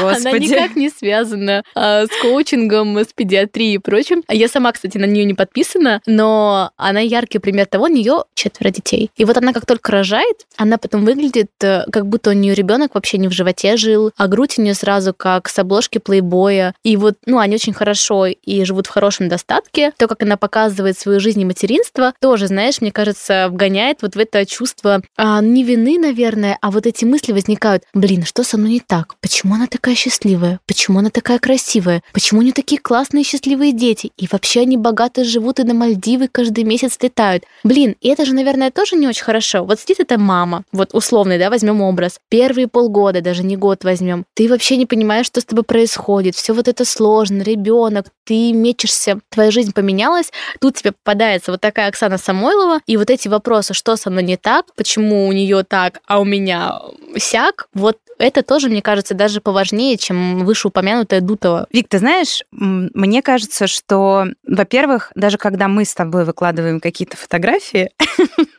Господи. 0.00 0.28
Она 0.28 0.38
никак 0.38 0.76
не 0.76 0.90
связана 0.90 1.62
а, 1.74 2.04
с 2.06 2.22
коучингом, 2.22 2.98
с 2.98 3.12
педиатрией 3.14 3.74
и 3.74 3.78
прочим. 3.78 4.22
Я 4.28 4.48
сама, 4.48 4.72
кстати, 4.72 4.98
на 4.98 5.04
нее 5.04 5.24
не 5.24 5.34
подписана, 5.34 6.00
но 6.06 6.70
она 6.76 7.00
яркий 7.00 7.38
пример 7.38 7.66
того, 7.66 7.84
у 7.84 7.88
нее 7.88 8.24
четверо 8.34 8.70
детей. 8.70 9.10
И 9.16 9.24
вот 9.24 9.36
она 9.36 9.52
как 9.52 9.66
только 9.66 9.92
рожает, 9.92 10.46
она 10.56 10.78
потом 10.78 11.04
выглядит, 11.04 11.50
э, 11.62 11.84
как 11.90 12.06
будто 12.06 12.30
у 12.30 12.32
нее 12.32 12.54
ребенок 12.54 12.94
вообще 12.94 13.18
не 13.18 13.28
в 13.28 13.32
животе 13.32 13.76
жил, 13.76 14.12
а 14.18 14.28
грудь 14.28 14.58
у 14.58 14.62
нее 14.62 14.74
сразу 14.74 15.14
как 15.14 15.48
с 15.48 15.58
обложки 15.58 15.98
плейбоя. 15.98 16.74
И 16.82 16.96
вот, 16.96 17.14
ну, 17.24 17.38
они 17.38 17.54
очень 17.54 17.72
хорошо 17.72 18.26
и 18.26 18.64
живут 18.64 18.86
в 18.86 18.90
хорошем 18.90 19.28
достатке. 19.28 19.92
То, 19.96 20.08
как 20.08 20.22
она 20.22 20.36
показывает 20.36 20.98
свою 20.98 21.20
жизнь 21.20 21.40
и 21.40 21.44
материнство, 21.44 22.12
тоже, 22.20 22.48
знаешь, 22.48 22.80
мне 22.80 22.92
кажется, 22.92 23.48
вгоняет 23.48 24.02
вот 24.02 24.16
в 24.16 24.18
это 24.18 24.44
чувство 24.44 25.02
а, 25.16 25.40
не 25.40 25.62
вины, 25.64 25.98
наверное, 25.98 26.58
а 26.60 26.70
вот 26.70 26.86
эти 26.86 27.04
мысли 27.04 27.32
возникают. 27.32 27.84
Блин, 27.94 28.24
что 28.24 28.42
со 28.42 28.58
мной 28.58 28.72
не 28.72 28.80
так? 28.80 29.16
Почему 29.20 29.54
она 29.54 29.66
такая 29.66 29.94
счастливая? 29.94 30.60
Почему 30.66 30.98
она 30.98 31.10
такая 31.10 31.38
красивая? 31.38 32.02
Почему 32.12 32.40
у 32.40 32.42
нее 32.42 32.52
такие 32.52 32.80
классные 32.80 33.24
счастливые 33.24 33.72
дети? 33.72 34.10
И 34.16 34.28
вообще 34.30 34.60
они 34.60 34.76
богато 34.76 35.24
живут 35.24 35.60
и 35.60 35.64
на 35.64 35.74
Мальдивы 35.74 36.28
каждый 36.28 36.64
месяц 36.64 36.98
летают. 37.00 37.44
Блин, 37.62 37.94
и 38.00 38.08
это 38.08 38.24
же, 38.24 38.34
наверное, 38.34 38.70
тоже 38.70 38.96
не 38.96 39.06
очень 39.06 39.24
хорошо. 39.24 39.64
Вот 39.64 39.78
сидит 39.80 40.00
эта 40.00 40.18
мама, 40.18 40.64
вот 40.72 40.92
условный, 40.92 41.38
да, 41.38 41.50
возьмем 41.50 41.80
образ. 41.82 42.18
Первые 42.28 42.66
полгода, 42.66 43.20
даже 43.20 43.44
не 43.44 43.56
год 43.56 43.84
возьмем, 43.84 44.07
возьмем. 44.08 44.24
Ты 44.34 44.48
вообще 44.48 44.76
не 44.76 44.86
понимаешь, 44.86 45.26
что 45.26 45.40
с 45.40 45.44
тобой 45.44 45.64
происходит. 45.64 46.34
Все 46.34 46.52
вот 46.52 46.68
это 46.68 46.84
сложно, 46.84 47.42
ребенок, 47.42 48.06
ты 48.24 48.52
мечешься, 48.52 49.20
твоя 49.30 49.50
жизнь 49.50 49.72
поменялась. 49.72 50.32
Тут 50.60 50.76
тебе 50.76 50.92
попадается 50.92 51.52
вот 51.52 51.60
такая 51.60 51.88
Оксана 51.88 52.18
Самойлова, 52.18 52.80
и 52.86 52.96
вот 52.96 53.10
эти 53.10 53.28
вопросы, 53.28 53.74
что 53.74 53.96
со 53.96 54.10
мной 54.10 54.22
не 54.22 54.36
так, 54.36 54.66
почему 54.76 55.26
у 55.26 55.32
нее 55.32 55.64
так, 55.64 56.00
а 56.06 56.20
у 56.20 56.24
меня 56.24 56.80
сяк, 57.16 57.68
вот 57.74 57.98
это 58.18 58.42
тоже, 58.42 58.68
мне 58.68 58.82
кажется, 58.82 59.14
даже 59.14 59.40
поважнее, 59.40 59.96
чем 59.96 60.44
вышеупомянутая 60.44 61.20
Дутова. 61.20 61.66
Вик, 61.72 61.88
ты 61.88 61.98
знаешь, 61.98 62.42
мне 62.50 63.22
кажется, 63.22 63.66
что, 63.66 64.26
во-первых, 64.46 65.12
даже 65.14 65.38
когда 65.38 65.68
мы 65.68 65.84
с 65.84 65.94
тобой 65.94 66.24
выкладываем 66.24 66.80
какие-то 66.80 67.16
фотографии, 67.16 67.90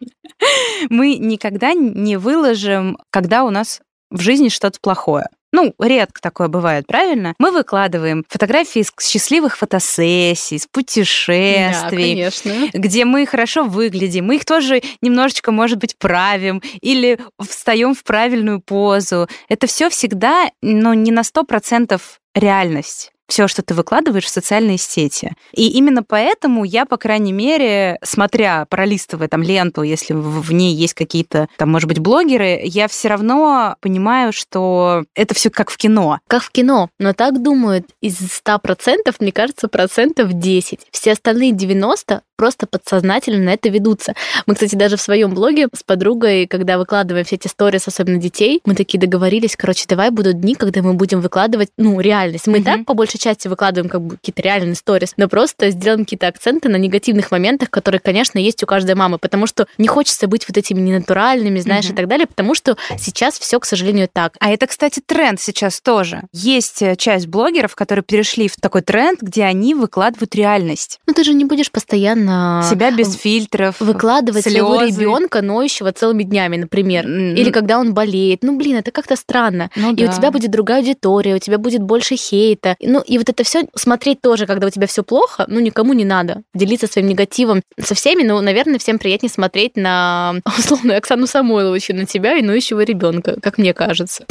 мы 0.90 1.18
никогда 1.18 1.74
не 1.74 2.18
выложим, 2.18 2.98
когда 3.12 3.44
у 3.44 3.50
нас 3.50 3.82
в 4.10 4.22
жизни 4.22 4.50
что-то 4.50 4.80
плохое. 4.82 5.28
Ну, 5.52 5.74
редко 5.80 6.22
такое 6.22 6.48
бывает, 6.48 6.86
правильно? 6.88 7.34
Мы 7.40 7.52
выкладываем 7.52 8.24
фотографии 8.28 8.82
с 8.82 8.94
счастливых 9.02 9.58
фотосессий, 9.58 10.60
с 10.60 10.68
путешествий, 10.68 12.30
да, 12.44 12.80
где 12.80 13.06
мы 13.06 13.26
хорошо 13.26 13.64
выглядим. 13.64 14.26
Мы 14.26 14.36
их 14.36 14.46
тоже 14.46 14.82
немножечко, 15.02 15.52
может 15.52 15.80
быть, 15.80 15.98
правим 15.98 16.62
или 16.82 17.20
встаем 17.40 17.96
в 17.96 18.04
правильную 18.04 18.62
позу. 18.62 19.28
Это 19.48 19.68
все 19.68 19.90
всегда, 19.90 20.50
но 20.62 20.94
не 20.94 21.12
на 21.12 21.24
сто 21.24 21.44
процентов 21.44 22.20
реальность 22.36 23.12
все, 23.30 23.48
что 23.48 23.62
ты 23.62 23.74
выкладываешь 23.74 24.26
в 24.26 24.30
социальные 24.30 24.78
сети. 24.78 25.32
И 25.54 25.70
именно 25.70 26.04
поэтому 26.04 26.64
я, 26.64 26.86
по 26.86 26.98
крайней 26.98 27.32
мере, 27.32 27.98
смотря, 28.04 28.66
пролистывая 28.70 29.28
там 29.28 29.44
ленту, 29.44 29.84
если 29.84 30.14
в 30.14 30.52
ней 30.52 30.76
есть 30.76 30.96
какие-то, 30.96 31.48
там, 31.58 31.70
может 31.70 31.88
быть, 31.88 32.00
блогеры, 32.00 32.60
я 32.64 32.88
все 32.88 33.08
равно 33.08 33.76
понимаю, 33.82 34.34
что 34.34 35.06
это 35.16 35.34
все 35.34 35.50
как 35.50 35.70
в 35.70 35.78
кино. 35.78 36.20
Как 36.28 36.44
в 36.44 36.52
кино. 36.52 36.90
Но 37.00 37.14
так 37.14 37.42
думают 37.42 37.88
из 38.02 38.20
100%, 38.20 39.16
мне 39.20 39.32
кажется, 39.32 39.68
процентов 39.68 40.34
10. 40.34 40.88
Все 40.92 41.12
остальные 41.14 41.54
90 41.54 42.24
просто 42.40 42.68
подсознательно 42.68 43.44
на 43.44 43.54
это 43.56 43.68
ведутся. 43.68 44.14
Мы, 44.46 44.54
кстати, 44.54 44.76
даже 44.76 44.96
в 44.96 45.02
своем 45.02 45.34
блоге 45.34 45.68
с 45.76 45.84
подругой, 45.84 46.48
когда 46.48 46.78
выкладываем 46.78 47.26
все 47.26 47.36
эти 47.36 47.50
сторис, 47.50 47.86
особенно 47.86 48.16
детей, 48.16 48.62
мы 48.64 48.76
такие 48.76 48.98
договорились, 48.98 49.58
короче, 49.58 49.84
давай 49.90 50.10
будут 50.10 50.40
дни, 50.40 50.56
когда 50.56 50.82
мы 50.82 50.94
будем 50.94 51.20
выкладывать, 51.20 51.68
ну, 51.76 52.00
реальность. 52.00 52.48
Мы 52.48 52.60
mm-hmm. 52.60 52.64
так, 52.64 52.86
по 52.86 52.94
большей 52.94 53.20
части, 53.20 53.50
выкладываем 53.50 53.90
как 53.90 54.00
бы 54.02 54.16
какие-то 54.16 54.42
реальные 54.42 54.76
сторис, 54.76 55.16
но 55.18 55.28
просто 55.28 55.72
сделаем 55.72 56.06
какие-то 56.06 56.28
акценты 56.28 56.70
на 56.70 56.78
негативных 56.78 57.30
моментах, 57.30 57.70
которые, 57.70 58.00
конечно, 58.00 58.40
есть 58.40 58.64
у 58.64 58.66
каждой 58.66 58.96
мамы, 58.96 59.18
потому 59.18 59.46
что 59.46 59.68
не 59.78 59.90
хочется 59.90 60.30
быть 60.30 60.48
вот 60.48 60.58
этими 60.58 60.80
ненатуральными, 60.80 61.60
знаешь, 61.60 61.88
mm-hmm. 61.88 61.94
и 61.94 61.96
так 61.98 62.08
далее, 62.08 62.26
потому 62.26 62.56
что 62.56 62.78
сейчас 62.98 63.38
все, 63.38 63.60
к 63.60 63.66
сожалению, 63.66 64.08
так. 64.08 64.38
А 64.40 64.50
это, 64.50 64.66
кстати, 64.66 65.02
тренд 65.06 65.42
сейчас 65.42 65.82
тоже. 65.82 66.22
Есть 66.32 66.82
э, 66.84 66.96
часть 66.96 67.28
блогеров, 67.28 67.76
которые 67.76 68.04
перешли 68.04 68.48
в 68.48 68.56
такой 68.56 68.82
тренд, 68.82 69.22
где 69.22 69.44
они 69.44 69.76
выкладывают 69.76 70.34
реальность. 70.36 71.02
Ну, 71.06 71.14
ты 71.14 71.26
же 71.26 71.34
не 71.34 71.44
будешь 71.44 71.70
постоянно 71.70 72.29
себя 72.70 72.92
без 72.92 73.16
фильтров, 73.16 73.80
выкладывать 73.80 74.44
слезы. 74.44 74.60
своего 74.60 74.82
ребенка, 74.82 75.42
ноющего 75.42 75.92
целыми 75.92 76.24
днями, 76.24 76.58
например, 76.58 77.06
mm-hmm. 77.06 77.36
или 77.36 77.52
когда 77.52 77.80
он 77.80 77.94
болеет. 77.94 78.44
Ну, 78.44 78.58
блин, 78.58 78.78
это 78.78 78.92
как-то 78.92 79.16
странно. 79.16 79.70
Ну, 79.76 79.94
и 79.94 80.06
да. 80.06 80.12
у 80.12 80.16
тебя 80.16 80.32
будет 80.32 80.52
другая 80.52 80.80
аудитория, 80.80 81.36
у 81.36 81.40
тебя 81.40 81.58
будет 81.58 81.82
больше 81.82 82.16
хейта. 82.16 82.76
Ну, 82.82 83.02
и 83.02 83.18
вот 83.18 83.30
это 83.30 83.44
все 83.44 83.68
смотреть 83.76 84.22
тоже, 84.22 84.46
когда 84.46 84.68
у 84.68 84.70
тебя 84.70 84.88
все 84.88 85.04
плохо, 85.04 85.46
ну, 85.48 85.60
никому 85.60 85.94
не 85.94 86.06
надо 86.06 86.44
делиться 86.54 86.88
своим 86.88 87.08
негативом 87.08 87.62
со 87.80 87.96
всеми. 87.96 88.24
Ну, 88.24 88.40
наверное, 88.42 88.80
всем 88.80 89.00
приятнее 89.00 89.30
смотреть 89.30 89.76
на 89.76 90.36
условно 90.58 90.96
Оксану 90.96 91.28
Самойлову, 91.28 91.78
на 91.90 92.06
тебя 92.06 92.38
и 92.38 92.42
ноющего 92.42 92.82
ребенка, 92.82 93.40
как 93.42 93.58
мне 93.58 93.74
кажется. 93.74 94.26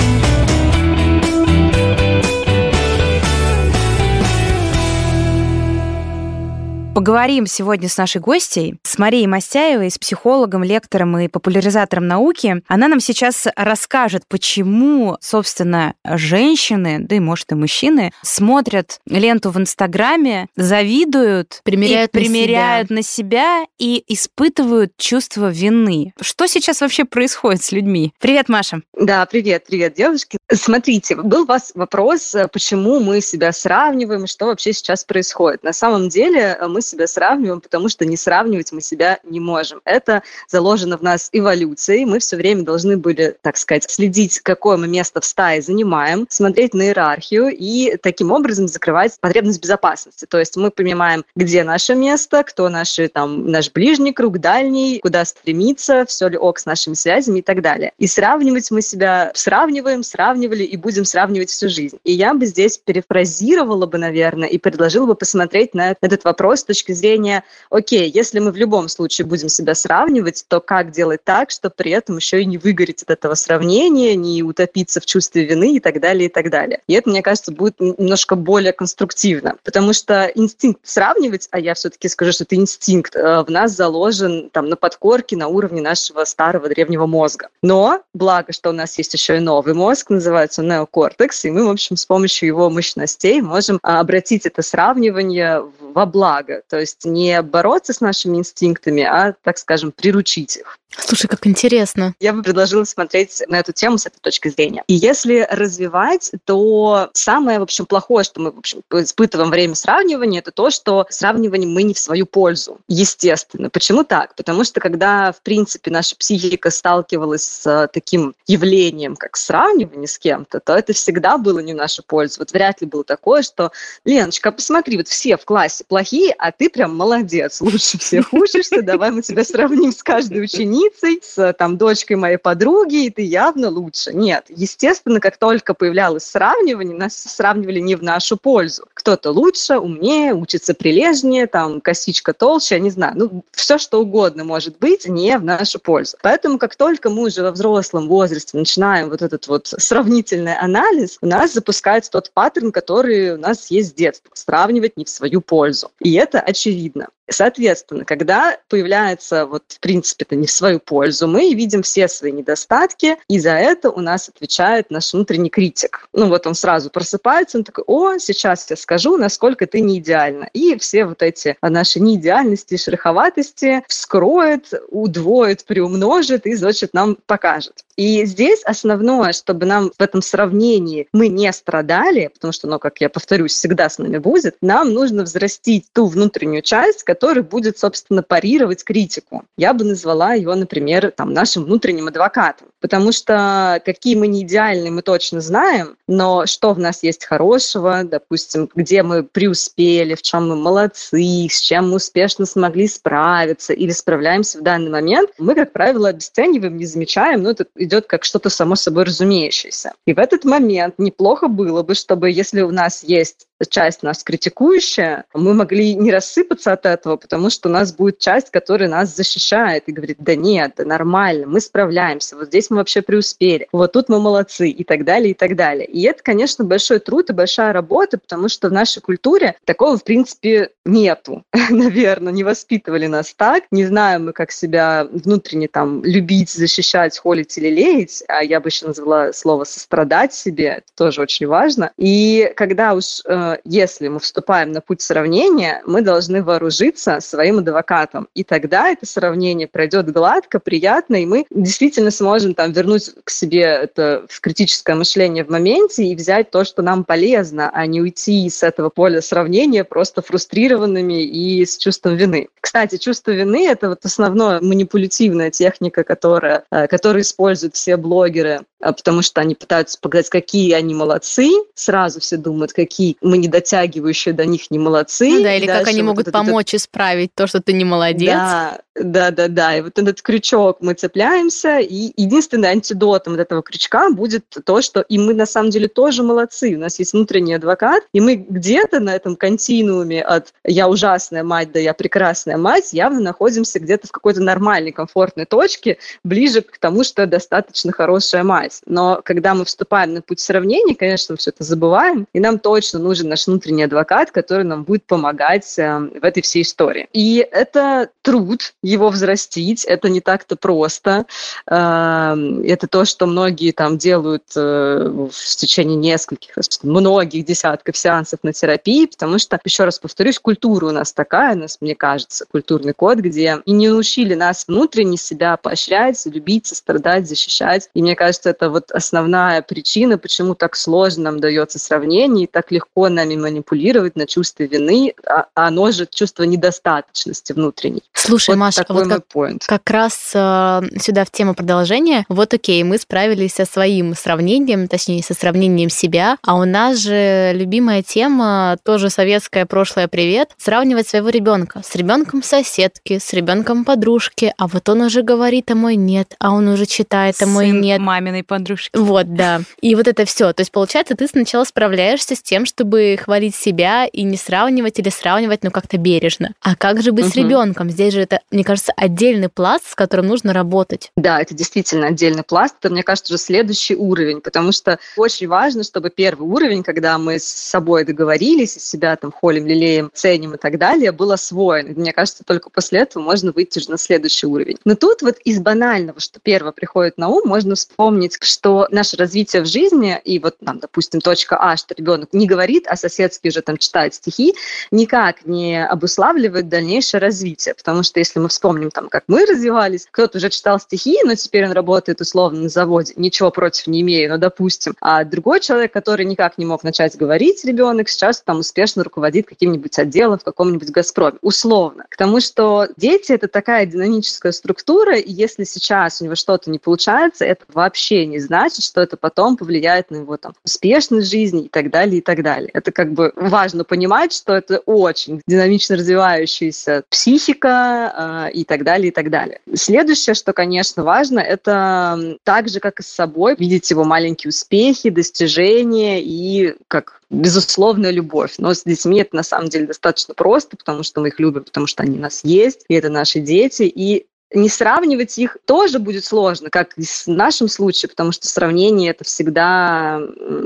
Поговорим 6.99 7.47
сегодня 7.47 7.89
с 7.89 7.97
нашей 7.97 8.21
гостьей, 8.21 8.75
с 8.83 8.99
Марией 8.99 9.29
Мастяевой, 9.29 9.89
с 9.89 9.99
психологом, 9.99 10.65
лектором 10.65 11.17
и 11.17 11.29
популяризатором 11.29 12.09
науки. 12.09 12.61
Она 12.67 12.89
нам 12.89 12.99
сейчас 12.99 13.47
расскажет, 13.55 14.25
почему, 14.27 15.17
собственно, 15.21 15.95
женщины, 16.05 16.99
да 16.99 17.15
и, 17.15 17.21
может, 17.21 17.53
и 17.53 17.55
мужчины, 17.55 18.11
смотрят 18.23 18.99
ленту 19.07 19.51
в 19.51 19.59
Инстаграме, 19.61 20.49
завидуют, 20.57 21.61
примеряют, 21.63 22.11
и 22.15 22.19
на, 22.19 22.25
примеряют 22.25 22.89
себя. 22.89 22.97
на 22.97 23.03
себя 23.03 23.65
и 23.79 24.03
испытывают 24.09 24.95
чувство 24.97 25.51
вины. 25.51 26.15
Что 26.21 26.49
сейчас 26.49 26.81
вообще 26.81 27.05
происходит 27.05 27.63
с 27.63 27.71
людьми? 27.71 28.13
Привет, 28.19 28.49
Маша. 28.49 28.81
Да, 29.01 29.25
привет, 29.27 29.67
привет, 29.69 29.95
девушки. 29.95 30.38
Смотрите, 30.51 31.15
был 31.15 31.43
у 31.43 31.45
вас 31.45 31.73
вопрос, 31.75 32.35
почему 32.51 33.01
мы 33.01 33.21
себя 33.21 33.53
сравниваем, 33.53 34.27
что 34.27 34.47
вообще 34.47 34.73
сейчас 34.73 35.05
происходит. 35.05 35.63
На 35.63 35.75
самом 35.75 36.09
деле 36.09 36.59
мы 36.69 36.81
себя 36.81 37.07
сравниваем, 37.07 37.61
потому 37.61 37.91
что 37.91 38.07
не 38.07 38.17
сравнивать 38.17 38.73
мы 38.73 38.81
себя 38.81 39.19
не 39.25 39.41
можем. 39.41 39.83
Это 39.85 40.23
заложено 40.49 40.97
в 40.97 41.03
нас 41.03 41.29
эволюцией. 41.33 42.07
Мы 42.07 42.19
все 42.19 42.37
время 42.37 42.63
должны 42.63 42.97
были, 42.97 43.37
так 43.43 43.59
сказать, 43.59 43.91
следить, 43.91 44.41
какое 44.41 44.79
мы 44.79 44.89
место 44.89 45.21
в 45.21 45.27
стае 45.27 45.61
занимаем, 45.61 46.27
смотреть 46.31 46.73
на 46.73 46.85
иерархию 46.85 47.55
и 47.55 47.99
таким 47.99 48.33
образом 48.33 48.69
закрывать 48.69 49.21
потребность 49.21 49.61
безопасности. 49.61 50.25
То 50.25 50.39
есть 50.39 50.57
мы 50.57 50.71
понимаем, 50.71 51.27
где 51.37 51.63
наше 51.63 51.95
место, 51.95 52.43
кто 52.43 52.71
наши, 52.71 53.09
там, 53.09 53.51
наш 53.51 53.71
ближний 53.71 54.15
круг, 54.15 54.39
дальний, 54.39 55.01
куда 55.01 55.27
стремиться, 55.27 56.07
все 56.07 56.29
ли 56.29 56.39
ок 56.39 56.59
с 56.59 56.65
нашими 56.65 56.95
связями 56.95 57.41
и 57.41 57.43
так 57.43 57.61
далее. 57.61 57.93
И 57.99 58.07
сравнивать 58.07 58.71
мы 58.71 58.81
себя 58.81 59.31
сравниваем, 59.35 60.03
сравнивали 60.39 60.63
и 60.63 60.77
будем 60.77 61.05
сравнивать 61.05 61.51
всю 61.51 61.69
жизнь. 61.69 61.99
И 62.05 62.13
я 62.13 62.33
бы 62.33 62.47
здесь 62.47 62.79
перефразировала 62.79 63.87
бы, 63.87 63.99
наверное, 63.99 64.49
и 64.49 64.59
предложила 64.59 65.07
бы 65.07 65.15
посмотреть 65.15 65.75
на 65.75 65.97
этот 66.01 66.25
вопрос 66.25 66.65
точки 66.65 66.93
зрения, 66.93 67.43
окей, 67.71 68.11
если 68.15 68.39
мы 68.39 68.53
в 68.53 68.57
любом 68.57 68.89
случае 68.89 69.27
будем 69.27 69.49
себя 69.49 69.75
сравнивать, 69.75 70.45
то 70.49 70.61
как 70.61 70.93
делать 70.93 71.25
так, 71.25 71.51
чтобы 71.51 71.75
при 71.77 71.91
этом 71.91 72.17
еще 72.17 72.41
и 72.41 72.45
не 72.45 72.59
выгореть 72.59 73.03
от 73.03 73.11
этого 73.11 73.35
сравнения, 73.35 74.15
не 74.15 74.43
утопиться 74.43 75.01
в 75.01 75.07
чувстве 75.07 75.45
вины 75.45 75.77
и 75.77 75.81
так 75.81 76.01
далее, 76.01 76.27
и 76.27 76.33
так 76.33 76.51
далее. 76.51 76.81
И 76.87 76.95
это, 76.95 77.11
мне 77.11 77.23
кажется, 77.23 77.51
будет 77.51 77.81
немножко 77.81 78.37
более 78.37 78.73
конструктивно, 78.73 79.57
потому 79.65 79.93
что 79.93 80.31
инстинкт 80.35 80.81
сравнивать, 80.85 81.49
а 81.51 81.59
я 81.59 81.75
все-таки 81.75 82.09
скажу, 82.09 82.33
что 82.33 82.45
это 82.45 82.55
инстинкт, 82.55 83.17
э, 83.17 83.43
в 83.43 83.51
нас 83.51 83.73
заложен 83.73 84.51
там 84.51 84.69
на 84.69 84.77
подкорке, 84.77 85.37
на 85.37 85.49
уровне 85.49 85.83
нашего 85.83 86.25
старого 86.25 86.69
древнего 86.69 87.07
мозга. 87.07 87.49
Но 87.63 88.03
благо, 88.15 88.53
что 88.53 88.71
у 88.71 88.73
нас 88.73 88.97
есть 88.99 89.15
еще 89.15 89.37
и 89.37 89.41
новый 89.41 89.75
мозг, 89.75 90.11
называется 90.29 90.63
неокортекс, 90.63 91.47
и 91.47 91.51
мы, 91.51 91.67
в 91.67 91.71
общем, 91.71 91.97
с 91.97 92.05
помощью 92.05 92.49
его 92.49 92.69
мощностей 92.69 93.41
можем 93.41 93.79
а, 93.83 94.01
обратить 94.01 94.45
это 94.45 94.61
сравнивание 94.61 95.65
во 95.81 96.05
благо. 96.05 96.63
То 96.69 96.79
есть 96.79 97.05
не 97.07 97.41
бороться 97.41 97.95
с 97.95 98.01
нашими 98.01 98.37
инстинктами, 98.37 99.03
а, 99.03 99.35
так 99.43 99.57
скажем, 99.57 99.91
приручить 99.91 100.59
их. 100.59 100.79
Слушай, 100.97 101.29
как 101.29 101.47
интересно. 101.47 102.15
Я 102.19 102.33
бы 102.33 102.43
предложила 102.43 102.85
смотреть 102.85 103.43
на 103.49 103.61
эту 103.61 103.73
тему 103.73 103.99
с 103.99 104.07
этой 104.07 104.19
точки 104.21 104.49
зрения. 104.49 104.83
И 104.89 104.95
если 104.95 105.47
развивать, 105.51 106.33
то 106.45 107.11
самое, 107.13 107.59
в 107.59 107.63
общем, 107.63 107.87
плохое, 107.87 108.25
что 108.25 108.41
мы, 108.41 108.51
в 108.51 108.59
общем, 108.59 108.83
испытываем 108.93 109.51
время 109.51 109.75
сравнивания, 109.75 110.41
это 110.41 110.51
то, 110.51 110.71
что 110.71 111.07
сравнивание 111.11 111.69
мы 111.69 111.83
не 111.83 111.95
в 111.95 111.99
свою 111.99 112.27
пользу. 112.27 112.79
Естественно. 112.89 113.71
Почему 113.71 114.03
так? 114.03 114.35
Потому 114.35 114.65
что 114.65 114.81
когда, 114.81 115.33
в 115.33 115.43
принципе, 115.43 115.91
наша 115.91 116.17
психика 116.17 116.71
сталкивалась 116.71 117.45
с 117.45 117.89
таким 117.93 118.35
явлением, 118.47 119.15
как 119.15 119.37
сравнивание 119.37 120.09
кем-то, 120.19 120.61
то 120.61 120.75
это 120.75 120.93
всегда 120.93 121.39
было 121.39 121.61
не 121.61 121.75
в 121.75 121.77
нашу 121.77 122.03
пользу. 122.03 122.41
Вот 122.41 122.53
вряд 122.53 122.81
ли 122.81 122.87
было 122.87 123.05
такое, 123.05 123.43
что, 123.43 123.73
Леночка, 124.05 124.53
посмотри, 124.53 124.97
вот 124.97 125.09
все 125.09 125.37
в 125.37 125.45
классе 125.45 125.85
плохие, 125.87 126.35
а 126.39 126.53
ты 126.53 126.71
прям 126.71 126.97
молодец, 126.97 127.61
лучше 127.61 127.99
всех 127.99 128.33
учишься, 128.33 128.83
давай 128.83 129.11
мы 129.11 129.23
тебя 129.23 129.45
сравним 129.45 129.93
с 129.93 130.03
каждой 130.03 130.43
ученицей, 130.43 131.21
с 131.23 131.53
там 131.55 131.77
дочкой 131.77 132.17
моей 132.17 132.39
подруги, 132.39 133.07
и 133.07 133.11
ты 133.11 133.23
явно 133.23 133.71
лучше. 133.71 134.13
Нет, 134.13 134.47
естественно, 134.49 135.21
как 135.21 135.37
только 135.37 135.75
появлялось 135.75 136.25
сравнивание, 136.25 136.97
нас 136.97 137.17
сравнивали 137.17 137.81
не 137.81 137.95
в 137.95 138.03
нашу 138.03 138.37
пользу. 138.37 138.87
Кто-то 138.95 139.31
лучше, 139.31 139.79
умнее, 139.79 140.35
учится 140.35 140.75
прилежнее, 140.75 141.47
там 141.47 141.81
косичка 141.81 142.33
толще, 142.33 142.77
я 142.77 142.81
не 142.81 142.91
знаю, 142.91 143.15
ну 143.17 143.45
все 143.53 143.79
что 143.79 144.01
угодно 144.01 144.45
может 144.45 144.79
быть 144.79 145.07
не 145.07 145.39
в 145.39 145.45
нашу 145.45 145.79
пользу. 145.79 146.17
Поэтому 146.23 146.59
как 146.59 146.77
только 146.77 147.11
мы 147.11 147.27
уже 147.27 147.43
во 147.43 147.51
взрослом 147.51 148.09
возрасте 148.09 148.57
начинаем 148.57 149.11
вот 149.11 149.23
этот 149.23 149.47
вот 149.49 149.69
сравнительный 150.09 150.57
анализ, 150.57 151.19
у 151.21 151.27
нас 151.27 151.53
запускается 151.53 152.11
тот 152.11 152.31
паттерн, 152.33 152.73
который 152.73 153.35
у 153.35 153.37
нас 153.37 153.71
есть 153.71 153.91
с 153.91 153.93
детства. 153.93 154.31
Сравнивать 154.35 154.97
не 154.97 155.05
в 155.05 155.09
свою 155.11 155.43
пользу. 155.43 155.91
И 156.01 156.15
это 156.15 156.41
очевидно. 156.41 157.09
Соответственно, 157.31 158.05
когда 158.05 158.59
появляется, 158.69 159.47
вот, 159.47 159.65
в 159.69 159.81
принципе, 159.81 160.25
это 160.25 160.37
не 160.37 160.47
в 160.47 160.51
свою 160.51 160.81
пользу, 160.81 161.27
мы 161.29 161.53
видим 161.55 161.83
все 161.83 162.09
свои 162.09 162.33
недостатки, 162.33 163.17
и 163.29 163.39
за 163.39 163.53
это 163.53 163.91
у 163.91 164.01
нас 164.01 164.29
отвечает 164.29 164.91
наш 164.91 165.13
внутренний 165.13 165.51
критик. 165.51 166.09
Ну, 166.13 166.29
вот 166.29 166.47
он 166.47 166.55
сразу 166.55 166.91
просыпается, 166.91 167.59
он 167.59 167.65
такой, 167.65 167.85
о, 167.87 168.19
сейчас 168.19 168.69
я 168.71 168.77
скажу, 168.77 169.17
насколько 169.17 169.67
ты 169.67 169.81
не 169.81 169.99
идеальна. 169.99 170.49
И 170.53 170.77
все 170.79 171.05
вот 171.05 171.23
эти 171.23 171.57
наши 171.63 172.01
неидеальности 172.01 172.75
и 172.75 172.79
шероховатости 172.79 173.83
вскроет, 173.89 174.73
удвоит, 174.89 175.65
приумножит 175.65 176.47
и, 176.47 176.55
значит, 176.55 176.95
нам 176.95 177.19
покажет. 177.27 177.85
И 177.97 178.25
здесь 178.27 178.63
основное, 178.65 179.33
чтобы 179.33 179.67
нам 179.67 179.91
в 179.97 180.01
этом 180.01 180.23
сравнении 180.23 181.09
мы 181.13 181.29
не 181.29 181.53
страдали, 181.53 182.31
потому 182.33 182.53
что, 182.53 182.69
ну, 182.69 182.79
как 182.79 183.01
я 183.01 183.09
повторюсь, 183.09 183.53
всегда 183.53 183.89
с 183.89 183.99
нами 183.99 184.19
будет, 184.19 184.57
нам 184.61 184.93
нужно 184.93 185.25
взрастить 185.25 185.87
ту 185.93 186.07
внутреннюю 186.07 186.63
часть, 186.63 187.03
которая 187.19 187.43
будет, 187.43 187.77
собственно, 187.77 188.23
парировать 188.23 188.85
критику. 188.85 189.43
Я 189.57 189.75
бы 189.75 189.85
назвала 189.85 190.35
ее, 190.35 190.55
например, 190.55 191.11
там, 191.11 191.33
нашим 191.33 191.65
внутренним 191.65 192.07
адвокатом. 192.07 192.69
Потому 192.81 193.11
что 193.11 193.83
какие 193.85 194.15
мы 194.15 194.29
не 194.29 194.43
идеальны, 194.43 194.93
мы 194.93 195.03
точно 195.03 195.41
знаем, 195.41 195.97
но 196.07 196.47
что 196.47 196.73
в 196.75 196.79
нас 196.79 197.03
есть 197.03 197.25
хорошего, 197.25 198.05
допустим, 198.05 198.71
где 198.73 199.03
мы 199.03 199.25
преуспели, 199.25 200.15
в 200.15 200.23
чем 200.23 200.49
мы 200.49 200.55
молодцы, 200.55 201.49
с 201.51 201.61
чем 201.61 201.91
мы 201.91 201.97
успешно 201.97 202.47
смогли 202.47 202.87
справиться 202.87 203.73
или 203.73 203.91
справляемся 203.91 204.59
в 204.59 204.63
данный 204.63 204.91
момент, 204.91 205.31
мы, 205.39 205.57
как 205.57 205.73
правило, 205.73 206.11
обесцениваем, 206.11 206.77
не 206.77 206.87
замечаем, 206.87 207.43
но 207.43 207.51
это 207.51 207.67
идет 207.75 208.07
как 208.07 208.25
что-то 208.25 208.49
само 208.49 208.77
собой 208.77 209.05
разумеющееся. 209.05 209.95
И 210.07 210.15
в 210.15 210.21
этот 210.21 210.45
момент 210.45 210.95
неплохо 210.99 211.49
было 211.49 211.83
бы, 211.83 211.95
чтобы 211.95 212.31
если 212.31 212.61
у 212.61 212.71
нас 212.71 213.03
есть 213.03 213.48
часть 213.67 214.03
нас 214.03 214.23
критикующая, 214.23 215.25
мы 215.35 215.55
могли 215.55 215.95
не 215.95 216.13
рассыпаться 216.13 216.73
от 216.73 216.87
этого, 216.87 217.17
потому 217.17 217.51
что 217.51 217.69
у 217.69 217.73
нас 217.73 217.93
будет 217.93 218.19
часть, 218.19 218.51
которая 218.51 218.89
нас 218.89 219.15
защищает 219.15 219.85
и 219.87 219.93
говорит, 219.93 220.19
да 220.21 220.35
нет, 220.35 220.75
да 220.77 220.85
нормально, 220.85 221.47
мы 221.47 221.61
справляемся, 221.61 222.37
вот 222.37 222.47
здесь 222.47 222.71
мы 222.71 222.77
вообще 222.77 223.03
преуспели, 223.03 223.69
вот 223.73 223.93
тут 223.93 224.09
мы 224.09 224.21
молодцы 224.21 224.69
и 224.69 224.85
так 224.85 225.05
далее, 225.05 225.31
и 225.31 225.35
так 225.35 225.57
далее. 225.57 225.87
И 225.87 226.03
это, 226.03 226.23
конечно, 226.23 226.65
большой 226.65 227.01
труд 227.01 227.31
и 227.31 227.33
большая 227.33 227.73
работа, 227.73 228.19
потому 228.19 228.49
что 228.49 228.69
в 228.69 228.73
нашей 228.73 229.01
культуре 229.01 229.57
такого, 229.65 229.97
в 229.97 230.05
принципе, 230.05 230.71
нету. 230.85 231.45
Наверное, 231.71 232.33
не 232.33 232.45
воспитывали 232.45 233.07
нас 233.07 233.35
так, 233.35 233.65
не 233.71 233.85
знаем 233.85 234.27
мы, 234.27 234.33
как 234.33 234.53
себя 234.53 235.07
внутренне 235.11 235.69
там 235.69 236.03
любить, 236.05 236.51
защищать, 236.51 237.19
холить 237.19 237.57
или 237.59 237.69
леять, 237.69 238.23
а 238.29 238.43
я 238.43 238.61
бы 238.61 238.69
еще 238.69 238.87
назвала 238.87 239.33
слово 239.33 239.65
сострадать 239.65 240.35
себе, 240.35 240.79
это 240.79 240.87
тоже 240.97 241.23
очень 241.23 241.47
важно. 241.47 241.93
И 241.97 242.53
когда 242.57 242.95
уж 242.95 243.21
э, 243.25 243.48
если 243.65 244.09
мы 244.09 244.21
вступаем 244.21 244.73
на 244.73 244.81
путь 244.81 245.03
сравнения, 245.03 245.83
мы 245.87 246.03
должны 246.03 246.43
вооружиться 246.43 247.21
своим 247.21 247.59
адвокатом. 247.59 248.29
И 248.35 248.45
тогда 248.45 248.89
это 248.89 249.07
сравнение 249.07 249.69
пройдет 249.69 250.11
гладко, 250.13 250.61
приятно, 250.61 251.17
и 251.17 251.27
мы 251.27 251.47
действительно 251.51 252.11
сможем 252.11 252.55
там 252.55 252.73
вернуть 252.73 253.11
к 253.25 253.31
себе 253.31 253.63
это 253.63 254.27
в 254.29 254.41
критическое 254.41 254.95
мышление 254.95 255.45
в 255.45 255.51
моменте 255.51 256.05
и 256.05 256.15
взять 256.15 256.51
то, 256.51 256.65
что 256.65 256.83
нам 256.83 257.05
полезно, 257.05 257.71
а 257.73 257.87
не 257.87 258.01
уйти 258.01 258.49
с 258.49 258.63
этого 258.63 258.91
поля 258.91 259.21
сравнения 259.21 259.85
просто 259.85 260.23
фрустрированными 260.23 261.23
и 261.23 261.65
с 261.65 261.77
чувством 261.77 262.17
вины. 262.17 262.49
Кстати, 262.61 262.97
чувство 262.97 263.31
вины– 263.31 263.67
это 263.69 263.89
вот 263.89 264.05
основная 264.05 264.61
манипулятивная 264.61 265.51
техника, 265.51 266.05
которая, 266.05 266.65
э, 266.71 266.87
которую 266.87 267.23
используют 267.23 267.75
все 267.75 267.97
блогеры 267.97 268.61
потому 268.81 269.23
что 269.23 269.41
они 269.41 269.55
пытаются 269.55 269.99
показать, 270.01 270.29
какие 270.29 270.73
они 270.73 270.95
молодцы. 270.95 271.51
Сразу 271.75 272.21
все 272.21 272.37
думают, 272.37 272.73
какие 272.73 273.17
мы 273.21 273.39
не 273.39 273.49
дотягивающие 273.49 274.33
до 274.35 274.47
них 274.47 274.71
не 274.71 274.79
молодцы. 274.79 275.31
Ну 275.31 275.43
да, 275.43 275.55
или 275.55 275.67
как 275.67 275.87
они 275.89 276.03
вот 276.03 276.09
могут 276.09 276.23
этот, 276.23 276.35
помочь 276.35 276.75
этот... 276.75 276.83
исправить 276.83 277.35
то, 277.35 277.47
что 277.47 277.61
ты 277.61 277.73
не 277.73 277.85
молодец. 277.85 278.31
Да, 278.31 278.81
да, 278.95 279.31
да, 279.31 279.49
да. 279.49 279.77
И 279.77 279.81
вот 279.81 279.99
этот 279.99 280.23
крючок 280.23 280.79
мы 280.81 280.95
цепляемся, 280.95 281.79
и 281.79 282.13
единственный 282.17 282.69
антидотом 282.69 283.35
от 283.35 283.41
этого 283.41 283.63
крючка 283.63 284.11
будет 284.11 284.45
то, 284.65 284.83
что 284.83 285.01
и 285.01 285.19
мы 285.19 285.35
на 285.35 285.47
самом 285.47 285.71
деле 285.71 285.89
тоже 285.89 286.23
молодцы. 286.23 286.75
У 286.75 286.79
нас 286.79 286.99
есть 286.99 287.13
внутренний 287.13 287.55
адвокат, 287.55 288.05
и 288.13 288.21
мы 288.21 288.35
где-то 288.37 289.01
на 289.01 289.15
этом 289.15 289.37
континууме 289.37 290.23
от 290.23 290.53
«я 290.65 290.89
ужасная 290.89 291.43
мать» 291.43 291.73
до 291.73 291.81
«я 291.81 291.95
прекрасная 291.95 292.57
мать» 292.57 292.93
явно 292.93 293.21
находимся 293.21 293.81
где-то 293.81 294.07
в 294.09 294.13
какой-то 294.13 294.41
нормальной, 294.41 294.93
комфортной 294.93 295.47
точке, 295.47 295.99
ближе 296.25 296.63
к 296.63 296.79
тому, 296.79 297.05
что 297.05 297.27
достаточно 297.27 297.93
хорошая 297.93 298.43
мать 298.45 298.68
понимать. 298.69 298.83
Но 298.87 299.21
когда 299.25 299.55
мы 299.55 299.65
вступаем 299.65 300.15
на 300.15 300.23
путь 300.23 300.41
сравнения, 300.41 300.95
конечно, 300.95 301.33
мы 301.33 301.37
все 301.39 301.51
это 301.51 301.65
забываем, 301.65 302.27
и 302.33 302.41
нам 302.41 302.59
точно 302.59 302.99
нужен 302.99 303.29
наш 303.29 303.47
внутренний 303.47 303.85
адвокат, 303.85 304.31
который 304.31 304.65
нам 304.65 304.85
будет 304.85 305.05
помогать 305.05 305.79
э, 305.79 305.99
в 305.99 306.25
этой 306.25 306.43
всей 306.43 306.63
истории. 306.63 307.09
И 307.13 307.47
это 307.51 308.11
труд 308.23 308.75
его 308.83 309.09
взрастить, 309.11 309.85
это 309.85 310.09
не 310.09 310.21
так-то 310.21 310.57
просто. 310.57 311.27
Э, 311.71 312.35
это 312.65 312.87
то, 312.87 313.05
что 313.05 313.27
многие 313.27 313.73
там 313.73 313.99
делают 313.99 314.45
э, 314.57 315.09
в 315.31 315.57
течение 315.57 315.97
нескольких, 315.97 316.55
многих 316.83 317.45
десятков 317.45 317.97
сеансов 317.97 318.41
на 318.43 318.53
терапии, 318.53 319.07
потому 319.07 319.39
что, 319.39 319.59
еще 319.65 319.85
раз 319.85 319.99
повторюсь, 319.99 320.39
культура 320.39 320.87
у 320.87 320.91
нас 320.91 321.13
такая, 321.13 321.55
у 321.55 321.59
нас, 321.59 321.79
мне 321.81 321.95
кажется, 321.95 322.47
культурный 322.51 322.93
код, 322.93 323.19
где 323.19 323.61
и 323.65 323.73
не 323.73 323.89
научили 323.89 324.35
нас 324.35 324.65
внутренне 324.69 325.17
себя 325.17 325.57
поощрять, 325.57 326.25
любить, 326.27 326.67
сострадать, 326.67 327.29
защищать. 327.29 327.91
И 327.95 328.03
мне 328.03 328.15
кажется, 328.15 328.51
это 328.59 328.71
вот 328.71 328.91
основная 328.91 329.63
причина, 329.63 330.19
почему 330.19 330.55
так 330.55 330.77
сложно 330.77 331.25
нам 331.25 331.41
дается 331.41 331.79
сравнение, 331.79 332.45
и 332.45 332.47
так 332.47 332.73
легко 332.73 333.09
нами 333.09 333.37
манипулировать 333.37 334.17
на 334.17 334.27
чувстве 334.27 334.67
вины, 334.67 335.15
а, 335.27 335.47
а 335.55 335.69
оно 335.69 335.93
же 335.93 336.07
чувство 336.07 336.43
недостаточности 336.43 337.53
внутренней. 337.53 338.03
Слушай, 338.13 338.51
вот 338.51 338.59
Маша, 338.59 338.85
вот 338.89 339.09
как, 339.09 339.23
point. 339.33 339.63
как 339.67 339.89
раз 339.91 340.33
э, 340.35 340.81
сюда 341.01 341.25
в 341.25 341.31
тему 341.31 341.55
продолжения. 341.55 342.25
Вот 342.29 342.53
окей, 342.53 342.83
мы 342.83 342.99
справились 342.99 343.55
со 343.55 343.65
своим 343.65 344.15
сравнением, 344.15 344.89
точнее, 344.89 345.23
со 345.23 345.35
сравнением 345.35 345.91
себя, 345.91 346.37
а 346.43 346.57
у 346.57 346.65
нас 346.65 346.99
же 346.99 347.53
любимая 347.55 348.03
тема, 348.03 348.77
тоже 348.83 349.11
советское 349.11 349.67
прошлое 349.67 350.09
привет, 350.09 350.51
сравнивать 350.59 351.09
своего 351.09 351.29
ребенка 351.29 351.83
с 351.85 351.95
ребенком 351.95 352.43
соседки, 352.43 353.19
с 353.19 353.33
ребенком 353.33 353.85
подружки, 353.85 354.53
а 354.57 354.67
вот 354.67 354.89
он 354.89 355.03
уже 355.03 355.23
говорит, 355.23 355.71
а 355.71 355.75
мой 355.75 355.97
нет, 355.97 356.35
а 356.41 356.53
он 356.53 356.69
уже 356.69 356.87
читает, 356.87 357.37
а 357.41 357.47
мой 357.47 357.69
Сын 357.69 357.81
нет. 357.81 358.01
маминой 358.01 358.43
подружки. 358.49 358.97
Вот, 358.97 359.35
да. 359.35 359.61
И 359.81 359.95
вот 359.95 360.09
это 360.09 360.25
все. 360.25 360.53
То 360.53 360.63
есть, 360.63 360.73
получается, 360.73 361.15
ты 361.15 361.29
сначала 361.29 361.65
справляешься 361.65 362.35
с 362.35 362.43
тем, 362.43 362.67
чтобы 362.67 363.19
хвалить 363.23 363.55
себя 363.55 364.07
и 364.07 364.23
не 364.23 364.37
сравнивать 364.37 364.99
или 364.99 365.11
сравнивать, 365.11 365.63
ну, 365.63 365.71
как-то 365.71 365.99
бережно. 365.99 366.55
А 366.63 366.75
как 366.75 367.03
же 367.03 367.13
быть 367.13 367.27
угу. 367.27 367.33
с 367.33 367.37
ребенком? 367.37 367.91
Здесь 367.91 368.15
же 368.15 368.23
это, 368.23 368.41
мне 368.51 368.65
кажется, 368.65 368.93
отдельный 368.97 369.49
пласт, 369.49 369.91
с 369.91 369.95
которым 369.95 370.27
нужно 370.27 370.53
работать. 370.53 371.13
Да, 371.17 371.41
это 371.41 371.55
действительно 371.55 372.09
отдельный 372.09 372.43
пласт. 372.43 372.75
Это, 372.81 372.91
мне 372.93 373.03
кажется, 373.03 373.35
уже 373.35 373.43
следующий 373.43 373.95
уровень, 373.95 374.41
потому 374.41 374.73
что 374.73 374.99
очень 375.17 375.47
важно, 375.47 375.85
чтобы 375.85 376.11
первый 376.11 376.49
уровень, 376.49 376.83
когда 376.83 377.19
мы 377.19 377.39
с 377.39 377.45
собой 377.45 378.05
договорились, 378.05 378.73
себя 378.73 379.15
там 379.17 379.31
холим, 379.31 379.67
лелеем, 379.67 380.11
ценим 380.15 380.55
и 380.55 380.57
так 380.57 380.79
далее, 380.79 381.13
был 381.13 381.33
освоен. 381.33 381.93
Мне 381.95 382.13
кажется, 382.13 382.45
только 382.45 382.71
после 382.71 383.01
этого 383.01 383.23
можно 383.23 383.53
выйти 383.53 383.79
уже 383.79 383.91
на 383.91 383.99
следующий 383.99 384.47
уровень. 384.47 384.79
Но 384.85 384.95
тут 384.95 385.23
вот 385.23 385.37
из 385.45 385.61
банального, 385.61 386.19
что 386.21 386.41
первое 386.41 386.73
приходит 386.73 387.19
на 387.19 387.29
ум, 387.29 387.43
можно 387.45 387.75
вспомнить, 387.75 388.38
что 388.41 388.87
наше 388.91 389.17
развитие 389.17 389.63
в 389.63 389.67
жизни, 389.67 390.21
и 390.25 390.39
вот 390.39 390.57
там, 390.65 390.79
допустим, 390.79 391.21
точка 391.21 391.57
А, 391.61 391.77
что 391.77 391.95
ребенок 391.97 392.33
не 392.33 392.47
говорит, 392.47 392.87
а 392.87 392.97
соседский 392.97 393.51
уже 393.51 393.63
там 393.63 393.77
читает 393.77 394.15
стихи, 394.15 394.55
никак 394.91 395.47
не 395.47 395.85
обуславливает 395.85 396.69
дальнейшее 396.69 397.21
развитие. 397.21 397.75
Потому 397.75 398.03
что 398.03 398.19
если 398.21 398.39
мы 398.39 398.49
вспомним, 398.49 398.91
там, 398.91 399.09
как 399.09 399.25
мы 399.27 399.47
развивались, 399.47 400.07
кто-то 400.11 400.39
уже 400.39 400.51
читал 400.51 400.79
стихи, 400.81 401.19
но 401.25 401.35
теперь 401.35 401.67
он 401.67 401.73
работает 401.73 402.21
условно 402.21 402.63
на 402.63 402.69
заводе, 402.69 403.15
ничего 403.17 403.51
против 403.51 403.87
не 403.87 404.03
имею, 404.03 404.31
но 404.31 404.39
допустим. 404.39 404.95
А 405.01 405.25
другой 405.25 405.61
человек, 405.61 405.93
который 405.93 406.25
никак 406.25 406.59
не 406.59 406.67
мог 406.67 406.85
начать 406.85 407.17
говорить, 407.17 407.65
ребенок, 407.65 408.09
сейчас 408.09 408.43
там 408.43 408.61
успешно 408.61 409.05
руководит 409.05 409.47
каким-нибудь 409.47 409.99
отделом 409.99 410.39
в 410.39 410.45
каком-нибудь 410.45 410.91
«Газпроме». 410.91 411.39
Условно. 411.43 412.05
К 412.09 412.17
тому, 412.17 412.41
что 412.41 412.89
дети— 412.97 413.33
это 413.39 413.49
такая 413.49 413.87
динамическая 413.87 414.53
структура, 414.53 415.17
и 415.17 415.33
если 415.33 415.65
сейчас 415.65 416.21
у 416.21 416.25
него 416.25 416.35
что-то 416.35 416.71
не 416.71 416.79
получается, 416.79 417.45
это 417.45 417.65
вообще 417.73 418.28
не 418.29 418.39
значит, 418.39 418.85
что 418.85 419.01
это 419.01 419.17
потом 419.17 419.57
повлияет 419.57 420.11
на 420.11 420.17
его 420.17 420.37
там 420.37 420.53
успешность 420.65 421.31
жизни 421.31 421.65
и 421.65 421.69
так 421.69 421.91
далее, 421.91 422.19
и 422.19 422.21
так 422.21 422.43
далее. 422.43 422.71
Это 422.73 422.93
как 422.93 423.13
бы 423.13 423.33
важно 423.37 423.85
понимать, 423.85 424.33
что 424.33 424.55
это 424.55 424.79
очень 424.79 425.43
динамично 425.47 425.97
развивающаяся 425.97 427.05
психика 427.09 428.49
э, 428.49 428.53
и 428.53 428.65
так 428.65 428.85
далее, 428.85 429.09
и 429.09 429.11
так 429.11 429.31
далее. 429.31 429.61
Следующее, 429.75 430.35
что, 430.35 430.53
конечно, 430.53 431.03
важно, 431.03 431.41
это 431.41 432.37
так 432.45 432.69
же, 432.69 432.81
как 432.81 433.01
и 433.01 433.03
с 433.03 433.09
собой, 433.09 433.57
видеть 433.59 433.91
его 433.91 434.05
маленькие 434.05 434.51
успехи, 434.51 435.11
достижения 435.11 436.23
и 436.23 436.75
как 436.89 437.21
безусловная 437.31 438.11
любовь. 438.11 438.55
Но 438.59 438.73
с 438.73 438.85
детьми 438.85 439.21
это 439.21 439.37
на 439.37 439.43
самом 439.43 439.69
деле 439.69 439.87
достаточно 439.87 440.35
просто, 440.35 440.77
потому 440.77 441.03
что 441.03 441.21
мы 441.21 441.29
их 441.29 441.39
любим, 441.39 441.65
потому 441.65 441.87
что 441.87 442.03
они 442.03 442.19
у 442.19 442.21
нас 442.21 442.41
есть, 442.45 442.85
и 442.89 442.95
это 442.95 443.09
наши 443.09 443.41
дети. 443.41 443.83
И 443.83 444.27
Не 444.55 444.69
сравнивать 444.69 445.39
их 445.39 445.59
тоже 445.67 445.99
будет 445.99 446.25
сложно, 446.25 446.71
как 446.71 446.97
и 446.97 447.03
в 447.03 447.29
нашем 447.29 447.69
случае, 447.69 448.09
потому 448.09 448.33
что 448.33 448.49
сравнение 448.49 449.11
это 449.11 449.25
всегда, 449.25 450.21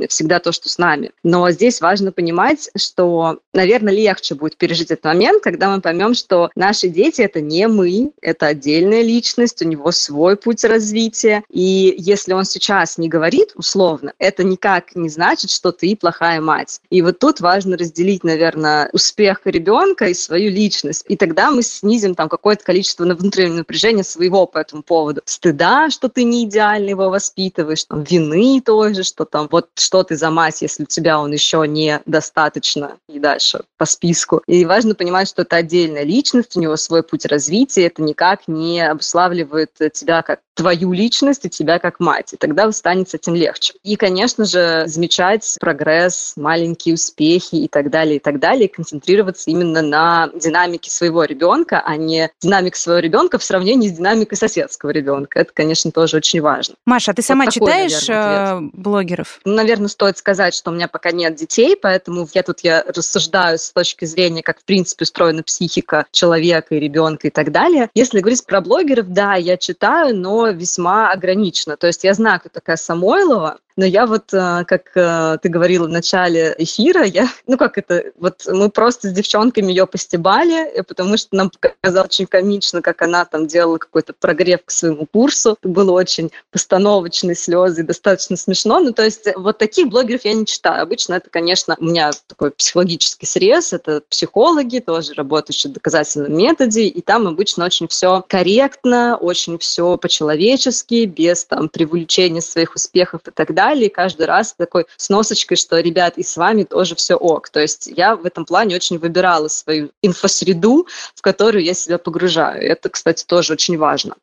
всегда 0.08 0.38
то, 0.38 0.52
что 0.52 0.68
с 0.68 0.78
нами. 0.78 1.10
Но 1.24 1.50
здесь 1.50 1.80
важно 1.80 2.12
понимать, 2.12 2.70
что, 2.76 3.40
наверное, 3.52 3.92
легче 3.92 4.36
будет 4.36 4.56
пережить 4.56 4.92
этот 4.92 5.04
момент, 5.04 5.42
когда 5.42 5.68
мы 5.74 5.80
поймем, 5.80 6.14
что 6.14 6.50
наши 6.54 6.88
дети 6.88 7.22
это 7.22 7.40
не 7.40 7.66
мы, 7.66 8.12
это 8.20 8.46
отдельная 8.46 9.02
личность, 9.02 9.62
у 9.62 9.68
него 9.68 9.90
свой 9.90 10.36
путь 10.36 10.62
развития. 10.62 11.42
И 11.50 11.94
если 11.98 12.34
он 12.34 12.44
сейчас 12.44 12.98
не 12.98 13.08
говорит 13.08 13.52
условно, 13.56 14.12
это 14.18 14.44
никак 14.44 14.94
не 14.94 15.08
значит, 15.08 15.50
что 15.50 15.72
ты 15.72 15.96
плохая 15.96 16.40
мать. 16.40 16.80
И 16.90 17.02
вот 17.02 17.18
тут 17.18 17.40
важно 17.40 17.76
разделить, 17.76 18.22
наверное, 18.22 18.90
успех 18.92 19.40
ребенка 19.44 20.06
и 20.06 20.14
свою 20.14 20.50
личность. 20.50 21.04
И 21.08 21.16
тогда 21.16 21.50
мы 21.50 21.62
снизим 21.62 22.14
там 22.14 22.28
какое-то 22.28 22.62
количество 22.62 23.04
внутреннего 23.04 23.64
напряжения 23.72 24.04
своего 24.04 24.46
по 24.46 24.58
этому 24.58 24.82
поводу. 24.82 25.22
Стыда, 25.24 25.88
что 25.88 26.11
ты 26.11 26.24
не 26.24 26.44
идеально 26.44 26.90
его 26.90 27.08
воспитываешь, 27.08 27.85
там, 27.85 28.02
вины 28.02 28.61
тоже, 28.61 29.02
что 29.02 29.24
там 29.24 29.48
вот 29.50 29.68
что 29.74 30.02
ты 30.02 30.16
за 30.16 30.30
мать, 30.30 30.61
если 30.61 30.82
у 30.82 30.87
тебя 30.87 31.18
он 31.18 31.32
еще 31.32 31.66
недостаточно 31.66 32.98
и 33.08 33.18
дальше 33.18 33.62
по 33.78 33.87
списку. 33.87 34.42
И 34.46 34.66
важно 34.66 34.94
понимать, 34.94 35.28
что 35.28 35.42
это 35.42 35.56
отдельная 35.56 36.04
личность, 36.04 36.54
у 36.56 36.61
него 36.61 36.76
свой 36.76 37.02
путь 37.02 37.24
развития, 37.24 37.87
это 37.87 38.02
никак 38.02 38.46
не 38.46 38.87
обуславливает 38.87 39.70
тебя 39.94 40.20
как 40.22 40.40
твою 40.54 40.92
личность 40.92 41.46
и 41.46 41.50
тебя 41.50 41.78
как 41.78 41.98
мать. 41.98 42.35
И 42.35 42.37
тогда 42.37 42.70
станет 42.72 43.08
с 43.08 43.14
этим 43.14 43.35
легче. 43.35 43.72
И, 43.82 43.96
конечно 43.96 44.44
же, 44.44 44.85
замечать 44.87 45.56
прогресс, 45.61 46.35
маленькие 46.37 46.94
успехи 46.94 47.54
и 47.54 47.68
так 47.68 47.90
далее, 47.90 48.16
и 48.16 48.18
так 48.18 48.38
далее, 48.38 48.66
и 48.66 48.72
концентрироваться 48.72 49.50
именно 49.50 49.80
на 49.80 50.30
динамике 50.35 50.90
своего 50.90 51.24
ребенка, 51.24 51.82
а 51.85 51.96
не 51.96 52.30
динамик 52.42 52.76
своего 52.76 53.00
ребенка 53.00 53.38
в 53.38 53.42
сравнении 53.42 53.62
с 53.62 53.92
динамикой 53.92 54.37
соседского 54.37 54.90
ребенка. 54.90 55.40
Это, 55.40 55.53
конечно, 55.53 55.90
тоже 55.90 56.18
очень 56.18 56.40
важно. 56.40 56.75
Маша, 56.87 57.12
а 57.12 57.14
ты 57.14 57.22
сама 57.22 57.44
вот 57.44 57.55
такой, 57.55 57.68
читаешь 57.68 58.09
наверное, 58.09 58.57
э, 58.57 58.70
блогеров? 58.72 59.40
Наверное, 59.44 59.88
стоит 59.88 60.18
сказать, 60.18 60.55
что 60.55 60.70
у 60.70 60.75
меня 60.75 60.88
пока 60.88 61.11
нет 61.12 61.35
детей, 61.35 61.77
поэтому 61.81 62.29
я 62.35 62.42
тут 62.42 62.61
я 62.61 62.85
рассуждаю 62.87 63.59
с 63.59 63.72
точки 63.72 64.05
зрения, 64.05 64.42
как 64.42 64.61
в 64.61 64.64
принципе 64.64 65.05
устроена 65.05 65.42
психика 65.42 66.07
человека 66.11 66.75
и 66.75 66.81
ребенка 66.81 67.29
и 67.29 67.31
так 67.31 67.53
далее. 67.53 67.90
Если 67.94 68.20
говорить 68.20 68.44
про 68.46 68.61
блогеров, 68.61 69.09
да, 69.09 69.35
я 69.35 69.57
читаю, 69.57 70.16
но 70.16 70.48
весьма 70.48 71.11
ограничено. 71.11 71.77
То 71.77 71.87
есть 71.87 72.05
я 72.05 72.14
знаю, 72.14 72.40
кто 72.40 72.48
такая 72.48 72.77
Самойлова, 72.77 73.59
но 73.76 73.85
я 73.87 74.06
вот, 74.06 74.32
э, 74.35 74.64
как 74.66 74.90
э, 74.94 75.38
ты 75.42 75.48
говорила 75.48 75.87
в 75.87 75.90
начале 75.90 76.54
эфира, 76.58 77.04
я, 77.04 77.28
ну 77.46 77.56
как 77.56 77.78
это, 77.78 78.04
вот 78.18 78.42
мы 78.46 78.70
просто 78.70 79.08
с 79.08 79.12
девчонками 79.12 79.70
ее 79.70 79.87
постебали, 79.87 80.82
потому 80.87 81.16
что 81.16 81.37
нам 81.37 81.50
показалось 81.50 82.11
очень 82.11 82.26
комично, 82.26 82.82
как 82.82 83.02
она 83.02 83.24
там 83.24 83.46
делала 83.46 83.78
какой-то 83.78 84.12
прогрев 84.12 84.61
к 84.64 84.70
своему 84.70 85.06
курсу. 85.06 85.56
Было 85.62 85.92
очень 85.92 86.30
постановочные 86.50 87.35
слезы, 87.35 87.82
достаточно 87.82 88.37
смешно. 88.37 88.80
Ну, 88.80 88.92
то 88.92 89.04
есть 89.04 89.26
вот 89.37 89.58
таких 89.58 89.88
блогеров 89.88 90.24
я 90.24 90.35
не 90.35 90.46
читаю. 90.46 90.82
Обычно 90.82 91.14
это, 91.14 91.30
конечно, 91.30 91.76
у 91.78 91.85
меня 91.85 92.11
такой 92.26 92.50
психологический 92.50 93.26
срез, 93.26 93.72
это 93.72 94.02
психологи, 94.08 94.80
тоже 94.80 95.14
работающие 95.14 95.70
в 95.70 95.74
доказательном 95.74 96.37
методе, 96.37 96.82
и 96.82 97.00
там 97.00 97.26
обычно 97.26 97.64
очень 97.64 97.88
все 97.88 98.24
корректно, 98.28 99.16
очень 99.16 99.58
все 99.58 99.96
по-человечески, 99.96 101.04
без 101.06 101.44
там 101.44 101.68
привлечения 101.68 102.40
своих 102.40 102.74
успехов 102.74 103.22
и 103.26 103.30
так 103.30 103.54
далее 103.54 103.62
далее, 103.62 103.87
и 103.87 103.92
каждый 103.92 104.27
раз 104.27 104.55
такой 104.57 104.87
сносочкой, 104.96 105.57
что, 105.57 105.79
ребят, 105.81 106.18
и 106.18 106.22
с 106.22 106.37
вами 106.37 106.64
тоже 106.64 106.94
все 106.94 107.14
ок. 107.14 107.48
То 107.48 107.61
есть 107.61 107.87
я 107.87 108.16
в 108.16 108.27
этом 108.27 108.44
плане 108.44 108.77
очень 108.77 108.98
выбирала 108.98 109.48
свою 109.48 109.90
инфосреду, 110.03 110.87
в 111.14 111.22
которую 111.22 111.64
я 111.64 111.75
себя 111.75 111.98
погружаю. 111.98 112.61
Это, 112.62 112.88
кстати, 112.88 113.25
тоже 113.25 113.53
очень 113.53 113.79
важно. 113.79 114.14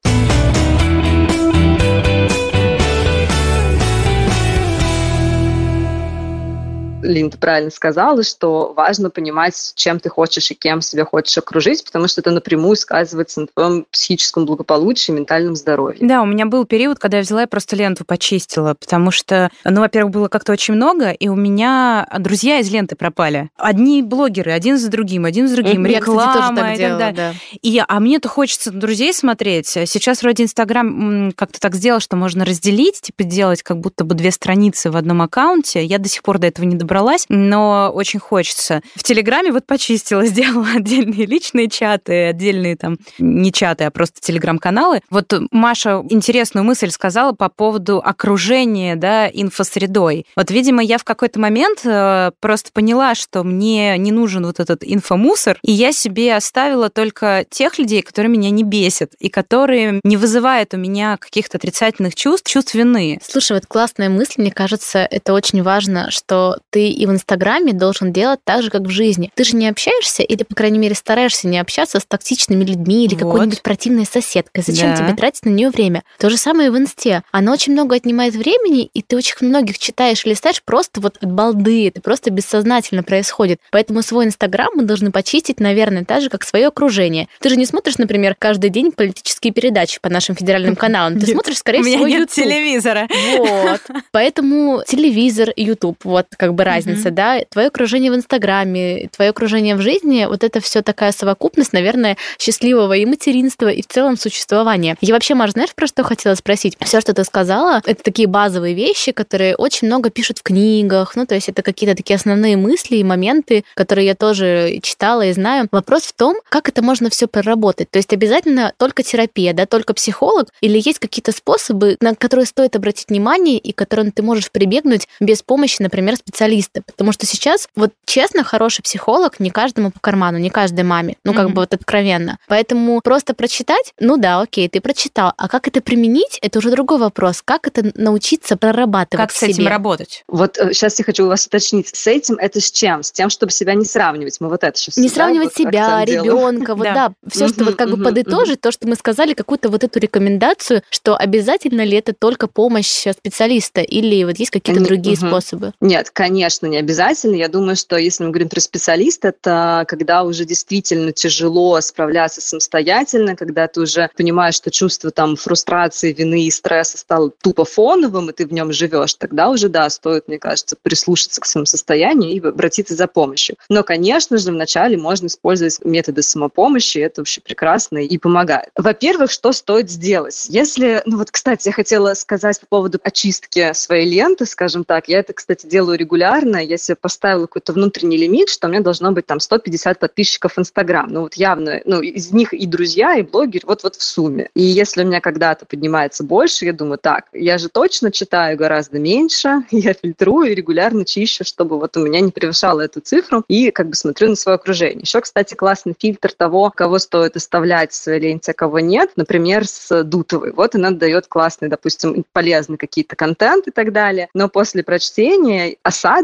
Линда 7.02 7.38
правильно 7.38 7.72
сказала, 7.72 8.24
что 8.24 8.74
важно 8.76 9.10
понимать, 9.10 9.74
чем 9.76 10.00
ты 10.00 10.10
хочешь 10.10 10.52
и 10.52 10.56
кем 10.56 10.82
себя 10.82 11.06
хочешь 11.06 11.38
окружить, 11.38 11.84
потому 11.86 12.08
что 12.08 12.22
это 12.22 12.32
напрямую 12.32 12.76
сказывается 12.76 13.42
на 13.42 13.48
твоем 13.48 13.86
психическом 13.92 14.46
благополучии, 14.46 15.12
ментальном 15.12 15.56
здоровье. 15.56 16.06
Да, 16.06 16.22
у 16.22 16.26
меня 16.26 16.46
был 16.46 16.66
период, 16.66 17.00
когда 17.00 17.18
я 17.18 17.24
взяла 17.24 17.44
и 17.44 17.48
просто 17.48 17.76
ленту 17.76 18.06
почистила, 18.06 18.74
потому 18.74 19.12
что, 19.12 19.50
ну, 19.64 19.82
во-первых, 19.82 20.14
было 20.14 20.28
как-то 20.28 20.52
очень 20.52 20.74
много, 20.74 21.12
и 21.12 21.28
у 21.28 21.36
меня 21.36 22.08
друзья 22.20 22.60
из 22.60 22.70
ленты 22.72 22.96
пропали. 22.96 23.50
Одни 23.58 24.02
блогеры, 24.02 24.52
один 24.52 24.78
за 24.78 24.90
другим, 24.90 25.26
один 25.26 25.48
за 25.48 25.56
другим, 25.56 25.86
я, 25.86 26.00
реклама 26.00 26.34
кстати, 26.34 26.48
тоже 26.48 26.56
так 26.56 26.74
и 26.74 26.78
делала, 26.78 27.00
так 27.00 27.16
далее. 27.16 27.34
Да. 27.34 27.58
И, 27.62 27.84
а 27.88 28.00
мне-то 28.00 28.28
хочется 28.28 28.72
друзей 28.72 29.14
смотреть. 29.14 29.68
Сейчас 29.68 30.22
вроде 30.22 30.44
Инстаграм 30.44 31.32
как-то 31.36 31.60
так 31.60 31.76
сделал, 31.76 32.00
что 32.00 32.16
можно 32.16 32.46
разделить, 32.46 33.02
типа 33.02 33.24
делать 33.24 33.64
как 33.64 33.80
будто 33.80 34.04
бы 34.04 34.16
две 34.16 34.32
страницы 34.32 34.92
в 34.92 34.98
одном 34.98 35.22
аккаунте. 35.22 35.84
Я 35.84 35.98
до 35.98 36.10
сих 36.10 36.24
пор 36.24 36.40
до 36.40 36.48
этого 36.48 36.66
не 36.66 36.76
добралась, 36.76 36.89
но 37.30 37.92
очень 37.94 38.20
хочется. 38.20 38.82
В 38.96 39.04
Телеграме 39.04 39.52
вот 39.52 39.66
почистила, 39.66 40.26
сделала 40.26 40.68
отдельные 40.78 41.26
личные 41.26 41.70
чаты, 41.70 42.26
отдельные 42.26 42.76
там 42.76 42.98
не 43.18 43.52
чаты, 43.52 43.86
а 43.86 43.92
просто 43.92 44.22
телеграм-каналы. 44.22 45.02
Вот 45.10 45.34
Маша 45.52 46.04
интересную 46.10 46.64
мысль 46.64 46.90
сказала 46.90 47.34
по 47.34 47.50
поводу 47.50 48.02
окружения, 48.04 48.96
да, 48.96 49.28
инфосредой. 49.28 50.26
Вот, 50.36 50.52
видимо, 50.52 50.82
я 50.82 50.98
в 50.98 51.04
какой-то 51.04 51.40
момент 51.40 51.82
э, 51.86 52.32
просто 52.40 52.72
поняла, 52.74 53.16
что 53.16 53.44
мне 53.44 53.98
не 53.98 54.12
нужен 54.12 54.46
вот 54.46 54.60
этот 54.60 54.84
инфомусор, 54.84 55.60
и 55.64 55.72
я 55.72 55.92
себе 55.92 56.36
оставила 56.36 56.90
только 56.90 57.46
тех 57.50 57.78
людей, 57.78 58.02
которые 58.02 58.32
меня 58.32 58.50
не 58.50 58.64
бесят 58.64 59.14
и 59.20 59.30
которые 59.30 60.00
не 60.04 60.18
вызывают 60.18 60.74
у 60.74 60.78
меня 60.78 61.18
каких-то 61.18 61.58
отрицательных 61.58 62.16
чувств, 62.16 62.50
чувств 62.50 62.74
вины. 62.74 63.20
Слушай, 63.22 63.54
вот 63.54 63.66
классная 63.66 64.10
мысль, 64.10 64.42
мне 64.42 64.52
кажется, 64.52 65.00
это 65.00 65.34
очень 65.34 65.62
важно, 65.64 66.12
что 66.12 66.58
ты 66.70 66.79
ты 66.80 66.88
и 66.88 67.06
в 67.06 67.12
Инстаграме 67.12 67.74
должен 67.74 68.14
делать 68.14 68.40
так 68.46 68.64
же, 68.64 68.70
как 68.70 68.84
в 68.84 68.90
жизни. 68.90 69.34
Ты 69.36 69.44
же 69.44 69.58
не 69.58 69.68
общаешься 69.68 70.24
или, 70.24 70.44
по 70.44 70.56
крайней 70.56 70.80
мере, 70.80 70.96
стараешься 70.96 71.46
не 71.50 71.60
общаться 71.60 72.00
с 72.00 72.06
токсичными 72.06 72.64
людьми 72.64 73.04
или 73.04 73.16
вот. 73.16 73.24
какой-нибудь 73.24 73.62
противной 73.62 74.06
соседкой. 74.06 74.64
Зачем 74.66 74.92
да. 74.92 74.96
тебе 74.96 75.14
тратить 75.14 75.44
на 75.44 75.50
нее 75.50 75.72
время? 75.72 76.04
То 76.20 76.30
же 76.30 76.38
самое 76.38 76.68
и 76.68 76.72
в 76.72 76.78
Инсте. 76.78 77.24
Она 77.32 77.52
очень 77.52 77.74
много 77.74 77.98
отнимает 77.98 78.34
времени, 78.34 78.90
и 78.94 79.02
ты 79.02 79.18
очень 79.18 79.36
многих 79.42 79.78
читаешь 79.78 80.26
и 80.26 80.30
листаешь 80.30 80.64
просто 80.64 81.02
вот 81.02 81.18
от 81.20 81.30
балды. 81.30 81.90
Это 81.90 82.00
просто 82.00 82.30
бессознательно 82.30 83.04
происходит. 83.04 83.60
Поэтому 83.72 84.02
свой 84.02 84.24
Инстаграм 84.24 84.70
мы 84.74 84.84
должны 84.84 85.12
почистить, 85.12 85.60
наверное, 85.60 86.06
так 86.06 86.22
же, 86.22 86.30
как 86.30 86.46
свое 86.46 86.68
окружение. 86.68 87.28
Ты 87.42 87.50
же 87.50 87.58
не 87.58 87.66
смотришь, 87.66 87.98
например, 87.98 88.38
каждый 88.40 88.70
день 88.70 88.94
политические 88.94 89.52
передачи 89.52 90.00
по 90.02 90.08
нашим 90.08 90.38
федеральным 90.38 90.76
каналам. 90.78 91.20
Ты 91.20 91.28
смотришь, 91.28 91.58
скорее 91.58 91.84
всего, 91.84 92.08
нет 92.08 92.30
телевизора. 92.30 93.10
Вот. 93.38 93.82
Поэтому 94.12 94.82
телевизор, 94.88 95.50
YouTube, 95.58 95.98
вот 96.06 96.28
как 96.38 96.54
бы 96.54 96.69
разница, 96.70 97.10
mm-hmm. 97.10 97.12
да, 97.12 97.42
твое 97.50 97.68
окружение 97.68 98.12
в 98.12 98.16
Инстаграме, 98.16 99.10
твое 99.16 99.32
окружение 99.32 99.76
в 99.76 99.82
жизни, 99.82 100.26
вот 100.26 100.44
это 100.44 100.60
все 100.62 100.82
такая 100.82 101.12
совокупность, 101.12 101.74
наверное, 101.74 102.18
счастливого 102.38 102.94
и 102.94 103.06
материнства, 103.06 103.70
и 103.70 103.82
в 103.82 103.88
целом 103.88 104.18
существования. 104.18 104.96
Я 105.02 105.14
вообще, 105.14 105.36
Маш, 105.36 105.52
знаешь, 105.52 105.74
про 105.74 105.88
что 105.88 106.04
хотела 106.04 106.36
спросить? 106.36 106.78
Все, 106.82 107.02
что 107.02 107.14
ты 107.14 107.24
сказала, 107.24 107.82
это 107.86 108.04
такие 108.04 108.28
базовые 108.28 108.76
вещи, 108.76 109.12
которые 109.12 109.56
очень 109.56 109.88
много 109.88 110.10
пишут 110.10 110.40
в 110.40 110.44
книгах, 110.44 111.16
ну, 111.16 111.26
то 111.26 111.36
есть 111.36 111.50
это 111.50 111.62
какие-то 111.64 111.96
такие 111.96 112.16
основные 112.16 112.56
мысли 112.56 112.98
и 112.98 113.04
моменты, 113.04 113.64
которые 113.74 114.06
я 114.08 114.16
тоже 114.16 114.80
читала 114.84 115.26
и 115.26 115.34
знаю. 115.34 115.68
Вопрос 115.72 116.04
в 116.04 116.14
том, 116.14 116.36
как 116.50 116.70
это 116.70 116.82
можно 116.82 117.10
все 117.10 117.28
проработать. 117.28 117.90
То 117.90 117.98
есть 117.98 118.14
обязательно 118.14 118.74
только 118.78 119.04
терапия, 119.04 119.54
да, 119.54 119.66
только 119.66 119.94
психолог, 119.94 120.50
или 120.62 120.82
есть 120.84 121.00
какие-то 121.00 121.32
способы, 121.32 121.98
на 122.02 122.16
которые 122.16 122.46
стоит 122.46 122.76
обратить 122.76 123.10
внимание 123.10 123.58
и 123.58 123.72
которым 123.72 124.12
ты 124.12 124.22
можешь 124.22 124.52
прибегнуть 124.52 125.08
без 125.20 125.42
помощи, 125.42 125.82
например, 125.82 126.16
специалиста 126.16 126.59
специалиста, 126.60 126.82
потому 126.86 127.12
что 127.12 127.26
сейчас, 127.26 127.68
вот 127.76 127.92
честно, 128.06 128.44
хороший 128.44 128.82
психолог 128.82 129.40
не 129.40 129.50
каждому 129.50 129.92
по 129.92 130.00
карману, 130.00 130.38
не 130.38 130.50
каждой 130.50 130.84
маме, 130.84 131.16
ну 131.24 131.34
как 131.34 131.48
mm-hmm. 131.48 131.50
бы 131.50 131.62
вот 131.62 131.74
откровенно. 131.74 132.38
Поэтому 132.48 133.00
просто 133.02 133.34
прочитать, 133.34 133.94
ну 134.00 134.18
да, 134.18 134.42
окей, 134.42 134.68
ты 134.70 134.82
прочитал, 134.82 135.34
а 135.38 135.48
как 135.48 135.68
это 135.68 135.82
применить, 135.82 136.40
это 136.42 136.60
уже 136.60 136.72
другой 136.72 137.00
вопрос. 137.00 137.42
Как 137.44 137.68
это 137.68 137.92
научиться 137.96 138.58
прорабатывать 138.58 139.28
Как 139.28 139.32
с 139.36 139.44
этим 139.44 139.56
себе? 139.56 139.70
работать? 139.70 140.24
Вот 140.28 140.58
сейчас 140.72 140.94
э, 140.94 140.96
я 141.00 141.06
хочу 141.06 141.26
у 141.26 141.28
вас 141.28 141.46
уточнить, 141.46 141.88
с 141.88 142.08
этим 142.08 142.36
это 142.36 142.60
с 142.60 142.72
чем? 142.72 143.04
С 143.04 143.12
тем, 143.12 143.30
чтобы 143.30 143.52
себя 143.52 143.74
не 143.74 143.86
сравнивать. 143.86 144.38
Мы 144.40 144.50
вот 144.50 144.64
это 144.64 144.78
сейчас 144.78 144.98
Не 144.98 145.10
сравнивать 145.10 145.58
вот 145.58 145.68
себя, 145.68 146.04
ребенка, 146.06 146.76
вот 146.76 146.84
да, 146.84 147.14
все, 147.28 147.48
что 147.48 147.64
вот 147.66 147.76
как 147.76 147.90
бы 147.90 148.04
подытожить, 148.04 148.62
то, 148.62 148.72
что 148.72 148.88
мы 148.88 148.96
сказали, 148.96 149.34
какую-то 149.34 149.70
вот 149.70 149.84
эту 149.84 150.00
рекомендацию, 150.00 150.84
что 150.90 151.16
обязательно 151.16 151.84
ли 151.84 151.98
это 151.98 152.14
только 152.14 152.48
помощь 152.48 153.08
специалиста 153.12 153.82
или 153.82 154.24
вот 154.24 154.38
есть 154.38 154.52
какие-то 154.52 154.84
другие 154.84 155.16
способы? 155.16 155.74
Нет, 155.80 156.10
конечно 156.12 156.49
конечно, 156.50 156.66
не 156.66 156.78
обязательно. 156.78 157.36
Я 157.36 157.48
думаю, 157.48 157.76
что 157.76 157.96
если 157.96 158.24
мы 158.24 158.32
говорим 158.32 158.50
про 158.50 158.60
специалиста, 158.60 159.28
это 159.28 159.86
когда 159.88 160.24
уже 160.24 160.46
действительно 160.46 161.12
тяжело 161.12 161.80
справляться 161.80 162.42
самостоятельно, 162.42 163.36
когда 163.36 163.68
ты 163.68 163.82
уже 163.82 164.10
понимаешь, 164.18 164.56
что 164.56 164.72
чувство 164.72 165.12
там 165.12 165.36
фрустрации, 165.36 166.12
вины 166.12 166.46
и 166.46 166.50
стресса 166.50 166.98
стало 166.98 167.30
тупо 167.30 167.66
фоновым, 167.66 168.32
и 168.32 168.34
ты 168.34 168.48
в 168.48 168.52
нем 168.52 168.74
живешь, 168.74 169.14
тогда 169.14 169.50
уже, 169.50 169.70
да, 169.70 169.88
стоит, 169.92 170.28
мне 170.28 170.40
кажется, 170.40 170.76
прислушаться 170.82 171.40
к 171.40 171.46
своему 171.46 171.68
состоянию 171.68 172.32
и 172.32 172.40
обратиться 172.40 172.96
за 172.96 173.06
помощью. 173.06 173.56
Но, 173.70 173.84
конечно 173.84 174.40
же, 174.40 174.52
вначале 174.52 174.98
можно 174.98 175.28
использовать 175.28 175.86
методы 175.86 176.24
самопомощи, 176.24 176.98
это 176.98 177.22
вообще 177.22 177.42
прекрасно 177.42 178.00
и 178.00 178.18
помогает. 178.18 178.70
Во-первых, 178.76 179.30
что 179.30 179.52
стоит 179.52 179.92
сделать? 179.92 180.48
Если, 180.50 181.04
ну 181.06 181.20
вот, 181.20 181.30
кстати, 181.30 181.68
я 181.68 181.74
хотела 181.74 182.16
сказать 182.16 182.60
по 182.62 182.66
поводу 182.66 183.00
очистки 183.04 183.72
своей 183.74 184.10
ленты, 184.10 184.48
скажем 184.48 184.84
так, 184.84 185.08
я 185.10 185.20
это, 185.20 185.34
кстати, 185.34 185.68
делаю 185.68 186.00
регулярно, 186.00 186.39
я 186.48 186.78
себе 186.78 186.96
поставила 186.96 187.46
какой-то 187.46 187.74
внутренний 187.74 188.18
лимит, 188.18 188.50
что 188.50 188.68
у 188.68 188.70
меня 188.70 188.82
должно 188.82 189.12
быть 189.12 189.26
там 189.26 189.40
150 189.40 190.00
подписчиков 190.00 190.54
в 190.54 190.60
Инстаграм. 190.60 191.08
Ну 191.10 191.22
вот 191.22 191.36
явно, 191.36 191.82
ну 191.86 192.02
из 192.02 192.32
них 192.32 192.54
и 192.54 192.66
друзья, 192.66 193.16
и 193.16 193.22
блогеры, 193.22 193.66
вот-вот 193.68 193.96
в 193.96 194.04
сумме. 194.04 194.50
И 194.56 194.64
если 194.64 195.04
у 195.04 195.08
меня 195.08 195.22
когда-то 195.22 195.66
поднимается 195.66 196.24
больше, 196.24 196.66
я 196.66 196.74
думаю, 196.74 196.98
так, 196.98 197.26
я 197.34 197.58
же 197.58 197.70
точно 197.70 198.12
читаю 198.12 198.58
гораздо 198.58 199.00
меньше, 199.00 199.64
я 199.72 199.94
фильтрую 199.94 200.52
и 200.52 200.56
регулярно 200.56 201.06
чищу, 201.06 201.44
чтобы 201.44 201.80
вот 201.80 201.98
у 201.98 202.02
меня 202.02 202.20
не 202.22 202.32
превышало 202.32 202.82
эту 202.82 203.02
цифру, 203.02 203.44
и 203.48 203.72
как 203.72 203.90
бы 203.90 203.96
смотрю 203.96 204.30
на 204.30 204.36
свое 204.36 204.56
окружение. 204.56 205.02
Еще, 205.02 205.22
кстати, 205.22 205.54
классный 205.54 205.96
фильтр 205.98 206.32
того, 206.32 206.72
кого 206.76 207.00
стоит 207.00 207.36
оставлять 207.36 207.92
в 207.92 207.96
своей 207.96 208.20
ленте, 208.20 208.52
а 208.52 208.54
кого 208.54 208.80
нет, 208.80 209.12
например, 209.16 209.68
с 209.68 210.04
Дутовой. 210.04 210.52
Вот 210.52 210.76
она 210.76 210.92
дает 210.92 211.28
классный, 211.28 211.70
допустим, 211.70 212.26
полезный 212.32 212.78
какие-то 212.78 213.16
контент 213.16 213.68
и 213.68 213.72
так 213.72 213.92
далее, 213.92 214.30
но 214.34 214.50
после 214.50 214.84
прочтения 214.84 215.78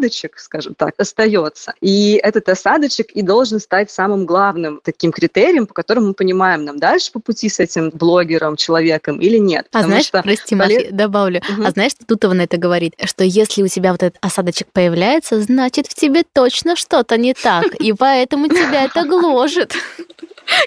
осадочек, 0.06 0.40
скажем 0.40 0.76
так, 0.76 0.94
остается. 0.98 1.74
И 1.82 2.20
этот 2.24 2.50
осадочек 2.50 3.12
и 3.12 3.22
должен 3.22 3.60
стать 3.60 3.92
самым 3.92 4.26
главным 4.26 4.82
таким 4.84 5.12
критерием, 5.12 5.68
по 5.68 5.74
которому 5.74 6.08
мы 6.08 6.14
понимаем, 6.14 6.64
нам 6.66 6.78
дальше 6.80 7.12
по 7.12 7.20
пути 7.20 7.50
с 7.50 7.60
этим 7.60 7.90
блогером, 7.90 8.56
человеком 8.56 9.20
или 9.20 9.38
нет. 9.38 9.68
А 9.72 9.84
знаешь, 9.84 10.06
что 10.06 10.22
прости, 10.22 10.56
полез... 10.56 10.78
Мафи, 10.78 10.92
добавлю, 10.92 11.42
угу. 11.50 11.66
а 11.66 11.72
знаешь, 11.72 11.92
что 11.92 12.06
Дутова 12.06 12.34
на 12.34 12.44
это 12.44 12.58
говорит, 12.58 12.94
что 13.04 13.24
если 13.24 13.64
у 13.64 13.68
тебя 13.68 13.92
вот 13.92 14.04
этот 14.04 14.18
осадочек 14.22 14.68
появляется, 14.72 15.42
значит, 15.42 15.88
в 15.88 15.94
тебе 15.94 16.24
точно 16.24 16.76
что-то 16.76 17.18
не 17.18 17.34
так, 17.34 17.76
и 17.76 17.94
поэтому 17.94 18.48
тебя 18.48 18.86
это 18.86 19.04
гложет. 19.04 19.74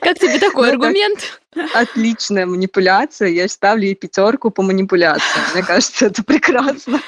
Как 0.01 0.19
тебе 0.19 0.39
такой 0.39 0.69
ну, 0.69 0.73
аргумент? 0.73 1.41
Отличная 1.75 2.45
манипуляция. 2.45 3.29
Я 3.29 3.49
ставлю 3.49 3.85
ей 3.85 3.95
пятерку 3.95 4.51
по 4.51 4.63
манипуляции. 4.63 5.41
Мне 5.55 5.63
кажется, 5.63 6.07
это 6.07 6.23
прекрасно. 6.23 7.01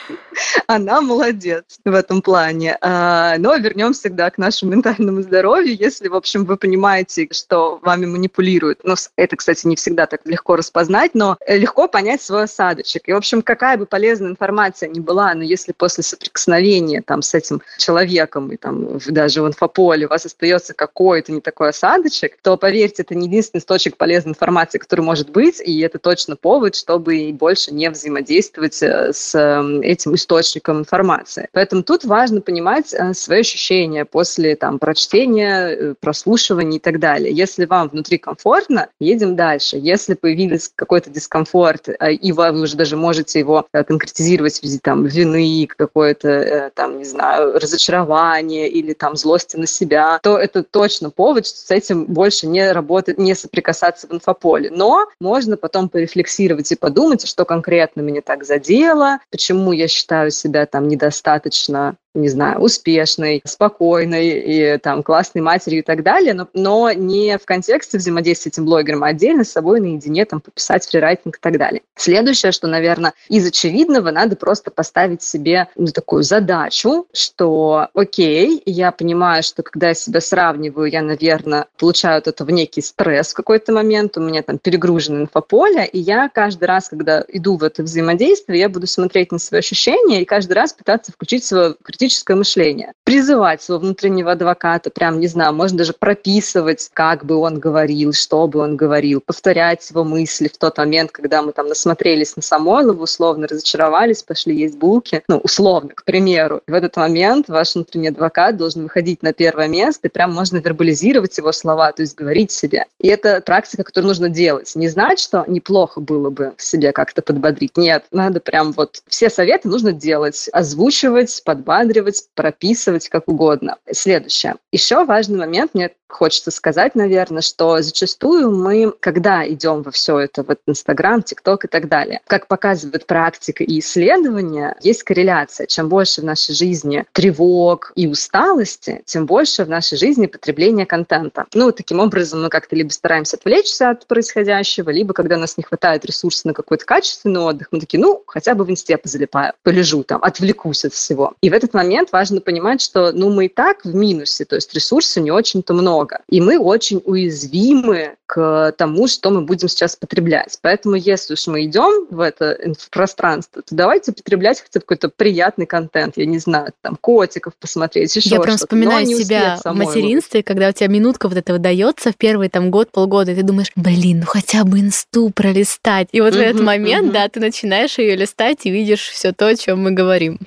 Она 0.67 1.03
молодец 1.03 1.65
в 1.85 1.95
этом 1.95 2.23
плане. 2.23 2.79
А, 2.81 3.37
но 3.39 3.55
вернемся 3.57 4.01
всегда 4.01 4.31
к 4.31 4.39
нашему 4.39 4.73
ментальному 4.73 5.21
здоровью. 5.21 5.77
Если, 5.77 6.09
в 6.09 6.15
общем, 6.15 6.47
вы 6.47 6.57
понимаете, 6.57 7.29
что 7.33 7.79
вами 7.83 8.07
манипулируют, 8.07 8.81
ну, 8.83 8.95
это, 9.17 9.37
кстати, 9.37 9.67
не 9.67 9.77
всегда 9.77 10.07
так 10.07 10.23
легко 10.25 10.57
распознать, 10.57 11.15
но 11.15 11.37
легко 11.47 11.87
понять 11.87 12.23
свой 12.23 12.45
осадочек. 12.45 13.09
И, 13.09 13.13
в 13.13 13.17
общем, 13.17 13.43
какая 13.43 13.77
бы 13.77 13.85
полезная 13.85 14.31
информация 14.31 14.89
ни 14.89 15.01
была, 15.01 15.35
но 15.35 15.43
если 15.43 15.73
после 15.73 16.03
соприкосновения 16.03 17.03
там, 17.03 17.21
с 17.21 17.35
этим 17.35 17.61
человеком 17.77 18.51
и 18.53 18.57
там, 18.57 18.99
даже 19.09 19.43
в 19.43 19.47
инфополе 19.49 20.07
у 20.07 20.09
вас 20.09 20.25
остается 20.25 20.73
какой-то 20.73 21.31
не 21.33 21.43
такой 21.43 21.71
осадочек, 21.71 22.39
то, 22.43 22.57
поверьте, 22.57 23.03
это 23.03 23.15
не 23.15 23.27
единственный 23.27 23.61
источник 23.61 23.99
полезной 23.99 24.30
информации, 24.31 24.79
который 24.79 25.03
может 25.03 25.31
быть, 25.31 25.61
и 25.61 25.81
это 25.81 25.99
точно 25.99 26.37
повод, 26.37 26.75
чтобы 26.75 27.31
больше 27.33 27.73
не 27.73 27.91
взаимодействовать 27.91 28.83
э, 28.83 29.13
с 29.13 29.35
эм, 29.35 29.81
этим 29.83 30.15
источником 30.15 30.81
информации. 30.81 31.49
Поэтому 31.53 31.83
тут 31.83 32.05
важно 32.05 32.41
понимать 32.41 32.95
э, 32.95 33.15
свои 33.15 33.41
ощущения 33.41 34.05
после 34.05 34.57
там, 34.57 34.79
прочтения, 34.79 35.69
э, 35.69 35.95
прослушивания 36.01 36.79
и 36.79 36.81
так 36.81 36.99
далее. 36.99 37.33
Если 37.33 37.65
вам 37.67 37.89
внутри 37.89 38.19
комфортно, 38.19 38.89
едем 38.99 39.37
дальше. 39.37 39.77
Если 39.77 40.15
появился 40.15 40.71
какой-то 40.75 41.11
дискомфорт, 41.11 41.89
и 41.89 42.33
вы 42.33 42.61
уже 42.61 42.77
даже 42.77 42.97
можете 42.97 43.39
его 43.39 43.67
конкретизировать 43.73 44.61
в 44.61 44.63
виде 44.63 44.79
там, 44.83 45.05
вины, 45.05 45.67
какое-то, 45.67 46.71
там, 46.75 46.99
не 46.99 47.05
знаю, 47.05 47.59
разочарование 47.59 48.69
или 48.69 48.93
там 48.93 49.17
злости 49.17 49.57
на 49.57 49.67
себя, 49.67 50.19
то 50.23 50.39
это 50.39 50.63
точно 50.63 51.11
повод, 51.11 51.47
что 51.47 51.59
с 51.59 51.71
этим 51.71 52.07
больше 52.07 52.47
не 52.47 52.73
работать, 52.73 53.19
не 53.19 53.35
соприкасаться 53.35 54.07
в 54.07 54.11
инфополе. 54.21 54.71
Но 54.71 55.07
можно 55.21 55.57
потом 55.57 55.89
порефлексировать 55.89 56.71
и 56.71 56.77
подумать, 56.77 57.27
что 57.27 57.45
конкретно 57.45 58.03
меня 58.03 58.21
так 58.21 58.45
задело, 58.45 59.19
почему 59.31 59.73
я 59.73 59.89
считаю 59.89 60.31
себя 60.31 60.67
там 60.67 60.89
недостаточно 60.89 61.97
не 62.15 62.29
знаю, 62.29 62.61
успешной, 62.61 63.41
спокойной 63.45 64.29
и 64.29 64.79
там 64.79 65.03
классной 65.03 65.43
матерью 65.43 65.81
и 65.81 65.83
так 65.83 66.03
далее, 66.03 66.35
но, 66.35 66.49
но 66.55 66.93
не 66.93 67.39
в 67.39 67.45
контексте 67.45 67.99
взаимодействия 67.99 68.51
с 68.51 68.55
этим 68.55 68.65
блогером, 68.65 69.05
а 69.05 69.09
отдельно 69.09 69.45
с 69.45 69.53
собой 69.53 69.81
наедине 69.81 70.25
там 70.25 70.41
пописать 70.41 70.87
фрирайтинг 70.87 71.37
и 71.37 71.41
так 71.41 71.59
далее. 71.59 71.83
Следующее, 71.97 72.53
что, 72.53 72.67
наверное, 72.67 73.13
из 73.29 73.47
очевидного, 73.47 74.11
надо 74.11 74.35
просто 74.37 74.71
поставить 74.71 75.23
себе 75.23 75.69
ну, 75.77 75.87
такую 75.87 76.23
задачу, 76.23 77.07
что 77.13 77.89
окей, 77.95 78.61
я 78.67 78.91
понимаю, 78.91 79.43
что 79.43 79.63
когда 79.63 79.89
я 79.89 79.95
себя 79.95 80.21
сравниваю, 80.21 80.91
я, 80.91 81.03
наверное, 81.03 81.67
получаю 81.79 82.19
от 82.19 82.27
этого 82.27 82.51
некий 82.51 82.81
стресс 82.81 83.33
в 83.33 83.35
какой-то 83.35 83.73
момент, 83.73 84.17
у 84.17 84.21
меня 84.21 84.43
там 84.43 84.59
перегружено 84.59 85.21
инфополе, 85.21 85.87
и 85.87 85.99
я 85.99 86.29
каждый 86.29 86.65
раз, 86.65 86.89
когда 86.89 87.25
иду 87.29 87.57
в 87.57 87.63
это 87.63 87.83
взаимодействие, 87.83 88.61
я 88.61 88.69
буду 88.69 88.87
смотреть 88.87 89.31
на 89.31 89.39
свои 89.39 89.61
ощущения 89.61 90.23
и 90.23 90.25
каждый 90.25 90.55
раз 90.55 90.73
пытаться 90.73 91.13
включить 91.13 91.45
свое 91.45 91.75
критическое 92.01 92.35
мышление. 92.35 92.93
Призывать 93.05 93.63
своего 93.63 93.83
внутреннего 93.83 94.33
адвоката, 94.33 94.89
прям, 94.89 95.21
не 95.21 95.27
знаю, 95.27 95.53
можно 95.53 95.79
даже 95.79 95.93
прописывать, 95.93 96.89
как 96.95 97.27
бы 97.27 97.37
он 97.37 97.59
говорил, 97.59 98.15
что 98.15 98.47
бы 98.47 98.61
он 98.61 98.77
говорил, 98.77 99.21
повторять 99.21 99.91
его 99.91 100.03
мысли 100.05 100.49
в 100.49 100.57
тот 100.57 100.79
момент, 100.79 101.11
когда 101.11 101.43
мы 101.43 101.53
там 101.53 101.67
насмотрелись 101.67 102.37
на 102.37 102.43
Самойлова, 102.43 103.03
условно 103.03 103.47
разочаровались, 103.47 104.23
пошли 104.23 104.57
есть 104.57 104.79
булки, 104.79 105.23
ну, 105.29 105.39
условно, 105.39 105.91
к 105.95 106.05
примеру. 106.05 106.63
В 106.67 106.73
этот 106.73 106.97
момент 106.97 107.49
ваш 107.49 107.75
внутренний 107.75 108.09
адвокат 108.09 108.57
должен 108.57 108.85
выходить 108.85 109.23
на 109.23 109.35
первое 109.35 109.69
место, 109.69 110.09
и 110.09 110.11
прям 110.11 110.33
можно 110.33 110.57
вербализировать 110.57 111.37
его 111.37 111.53
слова, 111.53 111.93
то 111.93 112.01
есть 112.01 112.15
говорить 112.15 112.51
себе. 112.51 112.87
И 112.99 113.09
это 113.09 113.43
практика, 113.45 113.85
которую 113.85 114.09
нужно 114.09 114.31
делать. 114.31 114.73
Не 114.75 114.89
знать, 114.89 115.19
что 115.19 115.45
неплохо 115.47 116.01
было 116.01 116.31
бы 116.31 116.55
себе 116.57 116.93
как-то 116.93 117.21
подбодрить. 117.21 117.77
Нет, 117.77 118.05
надо 118.11 118.41
прям 118.41 118.73
вот 118.73 119.03
все 119.07 119.29
советы 119.29 119.69
нужно 119.69 119.93
делать, 119.93 120.49
озвучивать, 120.53 121.43
подбадривать, 121.45 121.90
выпендривать, 121.91 122.29
прописывать 122.35 123.09
как 123.09 123.29
угодно. 123.29 123.79
Следующее. 123.91 124.57
Еще 124.73 125.05
важный 125.05 125.39
момент, 125.39 125.75
мне 125.75 125.91
хочется 126.13 126.51
сказать, 126.51 126.95
наверное, 126.95 127.43
что 127.43 127.81
зачастую 127.81 128.51
мы, 128.51 128.93
когда 129.01 129.47
идем 129.49 129.83
во 129.83 129.91
все 129.91 130.19
это, 130.19 130.43
в 130.43 130.57
Инстаграм, 130.67 131.23
ТикТок 131.23 131.65
и 131.65 131.69
так 131.69 131.89
далее, 131.89 132.21
как 132.27 132.47
показывает 132.47 133.07
практика 133.07 133.65
и 133.65 133.79
исследования, 133.79 134.77
есть 134.83 135.03
корреляция. 135.03 135.67
Чем 135.67 135.89
больше 135.89 136.21
в 136.21 136.25
нашей 136.25 136.55
жизни 136.55 137.05
тревог 137.13 137.93
и 137.95 138.07
усталости, 138.07 139.03
тем 139.05 139.27
больше 139.27 139.65
в 139.65 139.69
нашей 139.69 139.99
жизни 139.99 140.27
потребления 140.27 140.87
контента. 140.87 141.47
Ну, 141.55 141.73
таким 141.73 142.01
образом 142.01 142.43
мы 142.43 142.49
как-то 142.49 142.77
либо 142.77 142.91
стараемся 142.91 143.37
отвлечься 143.37 143.91
от 143.91 144.07
происходящего, 144.07 144.91
либо 144.91 145.15
когда 145.15 145.37
у 145.37 145.39
нас 145.39 145.57
не 145.57 145.65
хватает 145.65 146.05
ресурсов 146.05 146.47
на 146.47 146.55
какой-то 146.55 146.85
качественный 146.85 147.41
отдых, 147.41 147.69
мы 147.71 147.81
такие, 147.81 148.01
ну, 148.01 148.23
хотя 148.27 148.55
бы 148.55 148.65
в 148.65 148.71
инсте 148.71 148.97
позалипаю, 148.97 149.53
полежу 149.63 150.03
там, 150.03 150.23
отвлекусь 150.23 150.85
от 150.85 150.93
всего. 150.93 151.35
И 151.41 151.51
в 151.51 151.53
этот 151.53 151.75
момент 151.75 152.13
важно 152.13 152.41
понимать, 152.41 152.81
что, 152.81 153.13
ну, 153.13 153.31
мы 153.31 153.47
и 153.47 153.49
так 153.49 153.85
в 153.85 153.95
минусе, 153.95 154.45
то 154.45 154.57
есть 154.57 154.75
ресурсов 154.75 155.23
не 155.23 155.31
очень-то 155.31 155.75
много 155.75 156.00
много. 156.01 156.21
И 156.29 156.41
мы 156.41 156.59
очень 156.59 157.03
уязвимы 157.05 158.17
к 158.31 158.73
тому, 158.79 159.09
что 159.09 159.31
мы 159.31 159.41
будем 159.41 159.69
сейчас 159.69 159.97
потреблять. 159.97 160.57
Поэтому 160.63 160.95
если 160.95 161.35
уж 161.35 161.49
мы 161.49 161.65
идем 161.65 162.07
в 162.11 162.21
это 162.21 162.57
пространство, 162.93 163.61
то 163.61 163.75
давайте 163.75 164.13
потреблять 164.13 164.61
хотя 164.61 164.79
бы 164.79 164.83
какой-то 164.83 165.09
приятный 165.09 165.67
контент. 165.67 166.17
Я 166.17 166.27
не 166.27 166.39
знаю, 166.39 166.73
там 166.81 166.95
котиков 166.95 167.55
посмотреть, 167.57 168.15
еще 168.15 168.31
Я 168.31 168.41
прям 168.41 168.57
вспоминаю 168.57 169.05
себя 169.05 169.59
в 169.65 169.73
материнстве, 169.73 170.45
когда 170.45 170.69
у 170.69 170.73
тебя 170.73 170.87
минутка 170.87 171.29
вот 171.29 171.39
этого 171.39 171.59
дается 171.59 172.13
в 172.13 172.17
первый 172.17 172.49
там 172.49 172.71
год, 172.71 172.93
полгода, 172.93 173.33
и 173.33 173.35
ты 173.35 173.43
думаешь, 173.43 173.73
блин, 173.75 174.21
ну 174.21 174.27
хотя 174.27 174.63
бы 174.63 174.79
инсту 174.79 175.31
пролистать. 175.31 176.07
И 176.13 176.21
вот 176.21 176.37
в 176.37 176.39
этот 176.39 176.61
момент, 176.61 177.13
да, 177.13 177.29
ты 177.29 177.41
начинаешь 177.41 177.99
ее 177.99 178.15
листать 178.15 178.59
и 178.63 178.71
видишь 178.71 179.09
все 179.09 179.33
то, 179.33 179.49
о 179.49 179.57
чем 179.57 179.83
мы 179.83 179.91
говорим. 179.91 180.39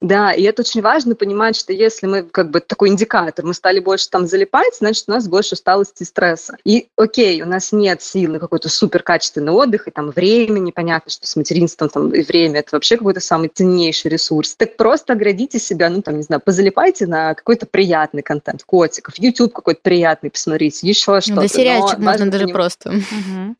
Да, 0.00 0.32
и 0.32 0.42
это 0.42 0.62
очень 0.62 0.82
важно 0.82 1.14
понимать, 1.14 1.54
что 1.54 1.72
если 1.72 2.08
мы 2.08 2.24
как 2.24 2.50
бы 2.50 2.58
такой 2.58 2.88
индикатор, 2.88 3.44
мы 3.44 3.54
стали 3.54 3.78
больше 3.78 4.10
там 4.10 4.26
залипать, 4.26 4.74
значит, 4.80 5.04
у 5.06 5.12
нас 5.12 5.28
больше 5.28 5.54
усталости 5.54 6.02
и 6.02 6.06
стресса. 6.06 6.56
И 6.64 6.88
окей, 7.04 7.42
у 7.42 7.46
нас 7.46 7.72
нет 7.72 8.02
сил 8.02 8.32
на 8.32 8.38
какой-то 8.38 8.68
супер 8.68 9.02
качественный 9.02 9.52
отдых, 9.52 9.86
и 9.88 9.90
там 9.90 10.10
времени, 10.10 10.70
понятно, 10.70 11.10
что 11.10 11.26
с 11.26 11.36
материнством 11.36 11.88
там 11.88 12.12
и 12.12 12.22
время 12.22 12.60
это 12.60 12.70
вообще 12.72 12.96
какой-то 12.96 13.20
самый 13.20 13.48
ценнейший 13.48 14.10
ресурс. 14.10 14.54
Так 14.56 14.76
просто 14.76 15.12
оградите 15.12 15.58
себя, 15.58 15.88
ну 15.90 16.02
там, 16.02 16.16
не 16.16 16.22
знаю, 16.22 16.40
позалипайте 16.44 17.06
на 17.06 17.34
какой-то 17.34 17.66
приятный 17.66 18.22
контент, 18.22 18.64
котиков, 18.64 19.14
YouTube 19.18 19.52
какой-то 19.52 19.80
приятный 19.82 20.30
посмотрите, 20.30 20.86
еще 20.86 21.20
что-то. 21.20 21.42
Да, 21.42 21.48
сериальчик 21.48 21.98
Но 21.98 22.10
можно 22.10 22.30
даже 22.30 22.44
поним... 22.44 22.54
просто. 22.54 22.94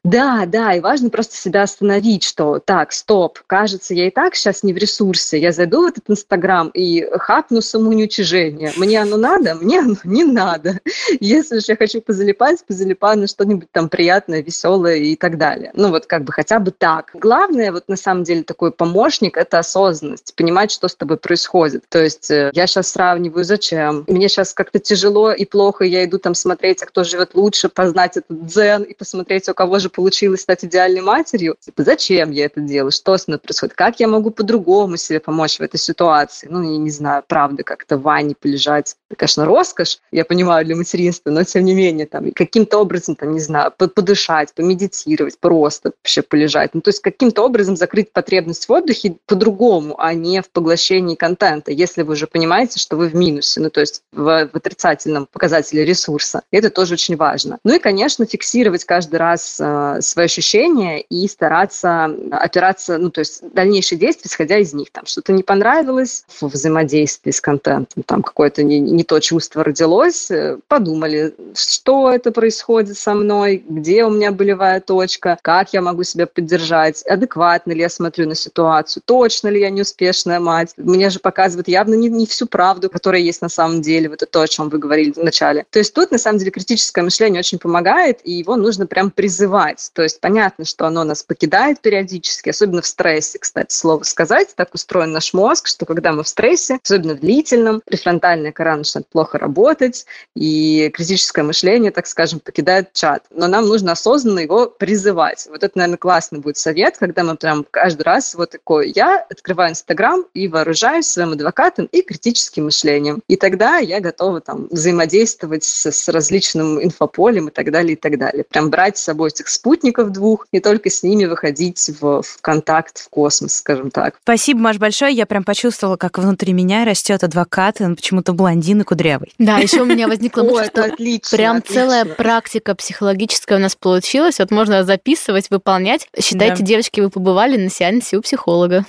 Да, 0.02 0.44
да, 0.46 0.74
и 0.74 0.80
важно 0.80 1.11
просто 1.11 1.37
себя 1.37 1.62
остановить, 1.62 2.24
что 2.24 2.59
так, 2.59 2.92
стоп, 2.92 3.40
кажется, 3.46 3.94
я 3.94 4.09
и 4.09 4.11
так 4.11 4.35
сейчас 4.35 4.62
не 4.62 4.72
в 4.72 4.76
ресурсе, 4.76 5.40
я 5.40 5.52
зайду 5.52 5.83
в 5.83 5.87
этот 5.87 6.09
Инстаграм 6.09 6.68
и 6.68 7.07
хапну 7.18 7.61
самоуничижение. 7.61 8.72
Мне 8.76 9.00
оно 9.00 9.16
надо? 9.16 9.54
Мне 9.54 9.80
оно 9.80 9.96
не 10.04 10.24
надо. 10.24 10.80
Если 11.20 11.59
же 11.59 11.64
я 11.68 11.76
хочу 11.76 12.00
позалипать, 12.00 12.64
позалипаю 12.66 13.18
на 13.18 13.26
что-нибудь 13.34 13.70
там 13.72 13.88
приятное, 13.88 14.42
веселое 14.42 14.96
и 14.96 15.16
так 15.16 15.38
далее. 15.38 15.70
Ну 15.74 15.90
вот 15.90 16.06
как 16.06 16.22
бы 16.24 16.32
хотя 16.32 16.60
бы 16.60 16.70
так. 16.70 17.10
Главное, 17.14 17.72
вот 17.72 17.88
на 17.88 17.96
самом 17.96 18.24
деле 18.24 18.44
такой 18.44 18.70
помощник– 18.70 19.36
это 19.36 19.58
осознанность, 19.58 20.34
понимать, 20.36 20.70
что 20.70 20.86
с 20.88 20.94
тобой 20.94 21.16
происходит. 21.16 21.84
То 21.88 22.02
есть 22.02 22.30
э, 22.30 22.50
я 22.54 22.66
сейчас 22.66 22.88
сравниваю, 22.88 23.44
зачем? 23.44 24.04
Мне 24.06 24.28
сейчас 24.28 24.54
как-то 24.54 24.78
тяжело 24.78 25.32
и 25.32 25.44
плохо, 25.44 25.84
я 25.84 26.04
иду 26.04 26.18
там 26.18 26.34
смотреть, 26.34 26.82
а 26.82 26.86
кто 26.86 27.02
живет 27.02 27.34
лучше, 27.34 27.68
познать 27.68 28.16
этот 28.16 28.46
дзен 28.46 28.82
и 28.82 28.94
посмотреть, 28.94 29.48
у 29.48 29.54
кого 29.54 29.78
же 29.78 29.88
получилось 29.90 30.42
стать 30.42 30.64
идеальной 30.64 31.00
матерью. 31.00 31.56
Типа, 31.60 31.82
зачем 31.82 32.30
я 32.30 32.46
это 32.46 32.60
делаю? 32.60 32.92
Что 32.92 33.16
с 33.16 33.26
мной 33.26 33.38
происходит? 33.40 33.74
Как 33.74 33.98
я 34.00 34.06
могу 34.06 34.30
по-другому 34.30 34.96
себе 34.96 35.18
помочь 35.18 35.58
в 35.58 35.62
этой 35.62 35.78
ситуации? 35.78 36.46
Ну, 36.48 36.62
я 36.62 36.78
не 36.78 36.90
знаю, 36.90 37.24
правда, 37.26 37.64
как-то 37.64 37.96
в 37.96 38.02
ванне 38.02 38.34
полежать. 38.40 38.96
Это, 39.10 39.18
конечно, 39.18 39.44
роскошь, 39.44 39.98
я 40.12 40.24
понимаю, 40.24 40.64
для 40.64 40.76
материнства, 40.76 41.30
но 41.30 41.42
тем 41.44 41.64
не 41.64 41.74
менее, 41.74 42.06
там, 42.06 42.30
каким-то 42.32 42.78
образом, 42.78 43.16
там, 43.24 43.32
не 43.32 43.40
знаю, 43.40 43.72
подышать, 43.76 44.52
помедитировать, 44.54 45.38
просто 45.38 45.92
вообще 46.02 46.22
полежать. 46.22 46.74
Ну, 46.74 46.80
то 46.80 46.90
есть 46.90 47.00
каким-то 47.00 47.42
образом 47.42 47.76
закрыть 47.76 48.12
потребность 48.12 48.68
в 48.68 48.72
отдыхе 48.72 49.16
по-другому, 49.26 49.94
а 49.98 50.14
не 50.14 50.42
в 50.42 50.50
поглощении 50.50 51.14
контента, 51.14 51.72
если 51.72 52.02
вы 52.02 52.12
уже 52.12 52.26
понимаете, 52.26 52.78
что 52.78 52.96
вы 52.96 53.08
в 53.08 53.14
минусе, 53.14 53.60
ну, 53.60 53.70
то 53.70 53.80
есть 53.80 54.02
в, 54.12 54.24
в 54.52 54.56
отрицательном 54.56 55.26
показателе 55.26 55.84
ресурса. 55.84 56.42
И 56.50 56.56
это 56.56 56.70
тоже 56.70 56.94
очень 56.94 57.16
важно. 57.16 57.58
Ну 57.64 57.74
и, 57.74 57.78
конечно, 57.78 58.26
фиксировать 58.26 58.84
каждый 58.84 59.16
раз 59.16 59.58
э, 59.60 59.98
свои 60.00 60.26
ощущения 60.26 61.00
и 61.00 61.26
стараться 61.28 62.10
опираться, 62.30 62.98
ну, 62.98 63.10
то 63.10 63.20
есть 63.20 63.42
дальнейшие 63.52 63.98
действия, 63.98 64.28
исходя 64.28 64.58
из 64.58 64.74
них. 64.74 64.90
Там 64.92 65.06
что-то 65.06 65.32
не 65.32 65.42
понравилось 65.42 66.24
в 66.40 66.48
взаимодействии 66.48 67.30
с 67.30 67.40
контентом, 67.40 68.02
там 68.02 68.22
какое-то 68.22 68.62
не, 68.62 68.80
не 68.80 69.04
то 69.04 69.18
чувство 69.20 69.64
родилось, 69.64 70.30
э, 70.30 70.58
подумали, 70.68 71.34
что 71.54 72.10
это 72.10 72.32
происходит 72.32 72.98
со 72.98 73.13
мной, 73.14 73.64
где 73.68 74.05
у 74.05 74.11
меня 74.11 74.33
болевая 74.33 74.81
точка, 74.81 75.38
как 75.42 75.72
я 75.72 75.81
могу 75.81 76.03
себя 76.05 76.27
поддержать, 76.27 77.03
адекватно 77.07 77.72
ли 77.72 77.81
я 77.81 77.88
смотрю 77.88 78.29
на 78.29 78.35
ситуацию, 78.35 79.03
точно 79.05 79.48
ли 79.48 79.61
я 79.61 79.70
неуспешная 79.70 80.40
мать. 80.40 80.74
Мне 80.77 81.11
же 81.11 81.18
показывают 81.18 81.68
явно 81.68 81.94
не, 81.94 82.09
не 82.09 82.27
всю 82.27 82.46
правду, 82.46 82.90
которая 82.90 83.20
есть 83.20 83.42
на 83.42 83.48
самом 83.48 83.83
деле. 83.83 84.09
Вот 84.09 84.22
это 84.22 84.31
то, 84.31 84.40
о 84.42 84.48
чем 84.48 84.68
вы 84.68 84.79
говорили 84.79 85.12
в 85.12 85.18
начале. 85.18 85.66
То 85.70 85.79
есть 85.79 85.94
тут, 85.94 86.11
на 86.11 86.18
самом 86.18 86.38
деле, 86.38 86.50
критическое 86.50 87.03
мышление 87.03 87.40
очень 87.40 87.59
помогает, 87.59 88.20
и 88.24 88.33
его 88.33 88.57
нужно 88.57 88.87
прям 88.87 89.11
призывать. 89.11 89.90
То 89.92 90.03
есть 90.03 90.20
понятно, 90.20 90.64
что 90.64 90.87
оно 90.87 91.05
нас 91.05 91.22
покидает 91.22 91.81
периодически, 91.81 92.50
особенно 92.50 92.83
в 92.83 92.87
стрессе, 92.87 93.38
кстати, 93.38 93.72
слово 93.72 94.03
сказать. 94.05 94.55
Так 94.57 94.74
устроен 94.74 95.12
наш 95.12 95.33
мозг, 95.35 95.66
что 95.66 95.87
когда 95.87 96.12
мы 96.12 96.22
в 96.22 96.29
стрессе, 96.29 96.79
особенно 96.83 97.14
в 97.14 97.20
длительном, 97.20 97.83
префронтальная 97.85 98.53
кора 98.53 98.77
начинает 98.77 99.07
плохо 99.09 99.38
работать, 99.38 100.07
и 100.35 100.90
критическое 100.94 101.42
мышление, 101.42 101.90
так 101.90 102.07
скажем, 102.07 102.40
покидает 102.40 102.92
чат. 102.94 103.24
Но 103.30 103.46
нам 103.46 103.66
нужно 103.66 103.92
осознанно 103.92 104.40
его 104.40 104.66
призывать. 104.66 105.46
Вот 105.50 105.62
это, 105.62 105.76
наверное, 105.76 105.98
классный 105.98 106.40
будет 106.40 106.57
совет, 106.57 106.96
когда 106.96 107.22
мы 107.24 107.37
прям 107.37 107.66
каждый 107.70 108.02
раз 108.02 108.35
вот 108.35 108.50
такой, 108.50 108.92
я 108.94 109.18
открываю 109.28 109.72
Инстаграм 109.72 110.24
и 110.33 110.48
вооружаюсь 110.48 111.07
своим 111.07 111.33
адвокатом 111.33 111.87
и 111.87 112.02
критическим 112.02 112.64
мышлением. 112.64 113.22
И 113.28 113.37
тогда 113.37 113.78
я 113.78 114.00
готова 114.00 114.40
там 114.40 114.68
взаимодействовать 114.70 115.64
с, 115.64 115.90
с 115.90 116.09
различным 116.09 116.83
инфополем 116.83 117.48
и 117.48 117.50
так 117.50 117.70
далее, 117.70 117.94
и 117.94 117.96
так 117.96 118.18
далее. 118.18 118.44
Прям 118.44 118.70
брать 118.70 118.96
с 118.96 119.02
собой 119.02 119.30
этих 119.30 119.48
спутников 119.48 120.12
двух 120.12 120.46
и 120.52 120.61
только 120.61 120.90
с 120.90 121.02
ними 121.02 121.24
выходить 121.24 121.90
в, 122.00 122.22
в 122.22 122.40
контакт, 122.40 122.98
в 122.98 123.09
космос, 123.09 123.57
скажем 123.57 123.90
так. 123.90 124.16
Спасибо, 124.22 124.61
Маш, 124.61 124.78
большое. 124.78 125.12
Я 125.12 125.26
прям 125.26 125.44
почувствовала, 125.44 125.96
как 125.96 126.18
внутри 126.18 126.52
меня 126.52 126.85
растет 126.85 127.24
адвокат, 127.24 127.80
он 127.80 127.96
почему-то 127.96 128.33
блондин 128.33 128.83
и 128.83 128.85
кудрявый. 128.85 129.33
Да, 129.38 129.59
еще 129.59 129.83
у 129.83 129.85
меня 129.85 130.07
возникла 130.09 130.42
мысль, 130.42 130.66
что 130.66 131.37
прям 131.37 131.62
целая 131.62 132.04
практика 132.04 132.74
психологическая 132.84 133.56
у 133.56 133.60
нас 133.62 133.74
получилась. 133.74 134.38
Вот 134.38 134.50
можно 134.50 134.84
записывать, 134.84 135.48
выполнять. 135.48 136.06
Считайте, 136.20 136.62
девочки, 136.62 137.00
вы 137.00 137.08
побывали 137.08 137.56
на 137.56 137.70
сеансе 137.70 138.18
у 138.18 138.20
психолога. 138.20 138.84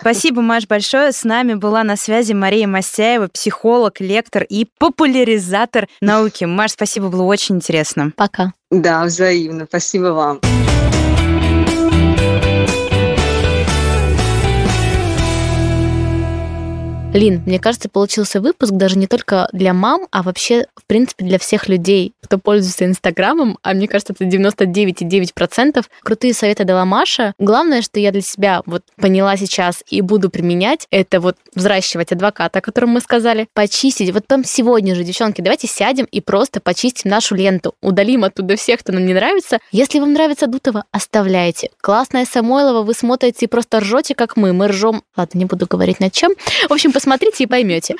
Спасибо, 0.00 0.40
Маш, 0.40 0.66
большое. 0.66 1.12
С 1.12 1.22
нами 1.22 1.52
была 1.52 1.84
на 1.84 1.96
связи 1.96 2.32
Мария 2.32 2.66
Мастяева, 2.66 3.28
психолог, 3.28 4.00
лектор 4.00 4.42
и 4.42 4.66
популяризатор 4.78 5.86
науки. 6.00 6.44
Маш, 6.44 6.72
спасибо, 6.72 7.08
было 7.08 7.24
очень 7.24 7.56
интересно. 7.56 8.10
Пока. 8.16 8.54
Да, 8.70 9.04
взаимно. 9.04 9.66
Спасибо 9.66 10.06
вам. 10.06 10.40
Лин, 17.16 17.42
мне 17.46 17.58
кажется, 17.58 17.88
получился 17.88 18.42
выпуск 18.42 18.72
даже 18.72 18.98
не 18.98 19.06
только 19.06 19.48
для 19.52 19.72
мам, 19.72 20.06
а 20.10 20.22
вообще, 20.22 20.66
в 20.76 20.86
принципе, 20.86 21.24
для 21.24 21.38
всех 21.38 21.66
людей, 21.66 22.12
кто 22.22 22.36
пользуется 22.36 22.84
Инстаграмом, 22.84 23.58
а 23.62 23.72
мне 23.72 23.88
кажется, 23.88 24.12
это 24.12 24.24
99,9%. 24.24 25.82
Крутые 26.02 26.34
советы 26.34 26.64
дала 26.64 26.84
Маша. 26.84 27.32
Главное, 27.38 27.80
что 27.80 27.98
я 28.00 28.12
для 28.12 28.20
себя 28.20 28.60
вот 28.66 28.82
поняла 29.00 29.38
сейчас 29.38 29.82
и 29.88 30.02
буду 30.02 30.28
применять, 30.28 30.86
это 30.90 31.20
вот 31.20 31.36
взращивать 31.54 32.12
адвоката, 32.12 32.58
о 32.58 32.62
котором 32.62 32.90
мы 32.90 33.00
сказали, 33.00 33.48
почистить. 33.54 34.12
Вот 34.12 34.26
там 34.26 34.44
сегодня 34.44 34.94
же, 34.94 35.02
девчонки, 35.02 35.40
давайте 35.40 35.68
сядем 35.68 36.04
и 36.04 36.20
просто 36.20 36.60
почистим 36.60 37.10
нашу 37.10 37.34
ленту. 37.34 37.74
Удалим 37.80 38.24
оттуда 38.24 38.56
всех, 38.56 38.80
кто 38.80 38.92
нам 38.92 39.06
не 39.06 39.14
нравится. 39.14 39.58
Если 39.72 40.00
вам 40.00 40.12
нравится 40.12 40.48
Дутова, 40.48 40.84
оставляйте. 40.90 41.70
Классная 41.80 42.26
Самойлова, 42.26 42.82
вы 42.82 42.92
смотрите 42.92 43.46
и 43.46 43.48
просто 43.48 43.80
ржете, 43.80 44.14
как 44.14 44.36
мы. 44.36 44.52
Мы 44.52 44.68
ржем. 44.68 45.02
Ладно, 45.16 45.38
не 45.38 45.46
буду 45.46 45.66
говорить 45.66 45.98
над 45.98 46.12
чем. 46.12 46.32
В 46.68 46.72
общем, 46.72 46.92
посмотрите 46.92 47.05
и 47.38 47.46
поймете. 47.46 47.96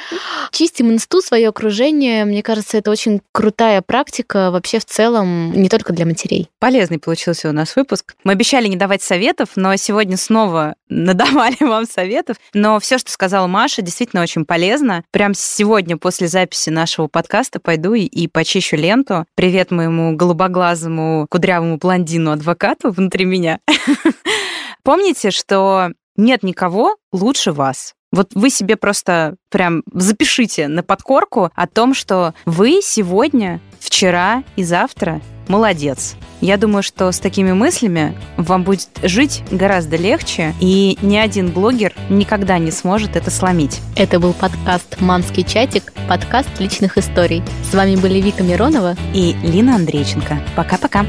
Чистим 0.50 0.90
инсту, 0.90 1.20
свое 1.20 1.48
окружение. 1.48 2.24
Мне 2.24 2.42
кажется, 2.42 2.78
это 2.78 2.90
очень 2.90 3.20
крутая 3.32 3.82
практика 3.82 4.50
вообще 4.50 4.78
в 4.78 4.84
целом, 4.84 5.52
не 5.52 5.68
только 5.68 5.92
для 5.92 6.06
матерей. 6.06 6.48
Полезный 6.58 6.98
получился 6.98 7.48
у 7.48 7.52
нас 7.52 7.76
выпуск. 7.76 8.14
Мы 8.24 8.32
обещали 8.32 8.68
не 8.68 8.76
давать 8.76 9.02
советов, 9.02 9.50
но 9.56 9.74
сегодня 9.76 10.16
снова 10.16 10.74
надавали 10.88 11.56
вам 11.60 11.86
советов. 11.86 12.36
Но 12.54 12.78
все, 12.80 12.98
что 12.98 13.10
сказала 13.10 13.46
Маша, 13.46 13.82
действительно 13.82 14.22
очень 14.22 14.44
полезно. 14.44 15.04
Прям 15.10 15.34
сегодня 15.34 15.96
после 15.96 16.28
записи 16.28 16.70
нашего 16.70 17.08
подкаста 17.08 17.60
пойду 17.60 17.94
и, 17.94 18.02
и 18.02 18.28
почищу 18.28 18.76
ленту. 18.76 19.26
Привет 19.34 19.70
моему 19.70 20.16
голубоглазому 20.16 21.26
кудрявому 21.30 21.78
блондину-адвокату 21.78 22.90
внутри 22.90 23.24
меня. 23.24 23.60
Помните, 24.82 25.30
что 25.30 25.90
нет 26.16 26.42
никого 26.42 26.96
лучше 27.12 27.52
вас. 27.52 27.95
Вот 28.16 28.30
вы 28.34 28.48
себе 28.48 28.76
просто 28.76 29.36
прям 29.50 29.82
запишите 29.92 30.68
на 30.68 30.82
подкорку 30.82 31.50
о 31.54 31.66
том, 31.66 31.92
что 31.92 32.32
вы 32.46 32.80
сегодня, 32.82 33.60
вчера 33.78 34.42
и 34.56 34.64
завтра 34.64 35.20
молодец. 35.48 36.16
Я 36.40 36.56
думаю, 36.56 36.82
что 36.82 37.12
с 37.12 37.18
такими 37.18 37.52
мыслями 37.52 38.16
вам 38.38 38.62
будет 38.62 38.88
жить 39.02 39.42
гораздо 39.50 39.96
легче, 39.96 40.54
и 40.62 40.96
ни 41.02 41.18
один 41.18 41.50
блогер 41.50 41.92
никогда 42.08 42.56
не 42.56 42.70
сможет 42.70 43.16
это 43.16 43.30
сломить. 43.30 43.82
Это 43.96 44.18
был 44.18 44.32
подкаст 44.32 44.98
«Мамский 44.98 45.44
чатик», 45.44 45.92
подкаст 46.08 46.48
личных 46.58 46.96
историй. 46.96 47.42
С 47.70 47.74
вами 47.74 47.96
были 47.96 48.18
Вика 48.18 48.42
Миронова 48.42 48.96
и 49.12 49.36
Лина 49.42 49.76
Андрейченко. 49.76 50.40
Пока-пока. 50.56 51.04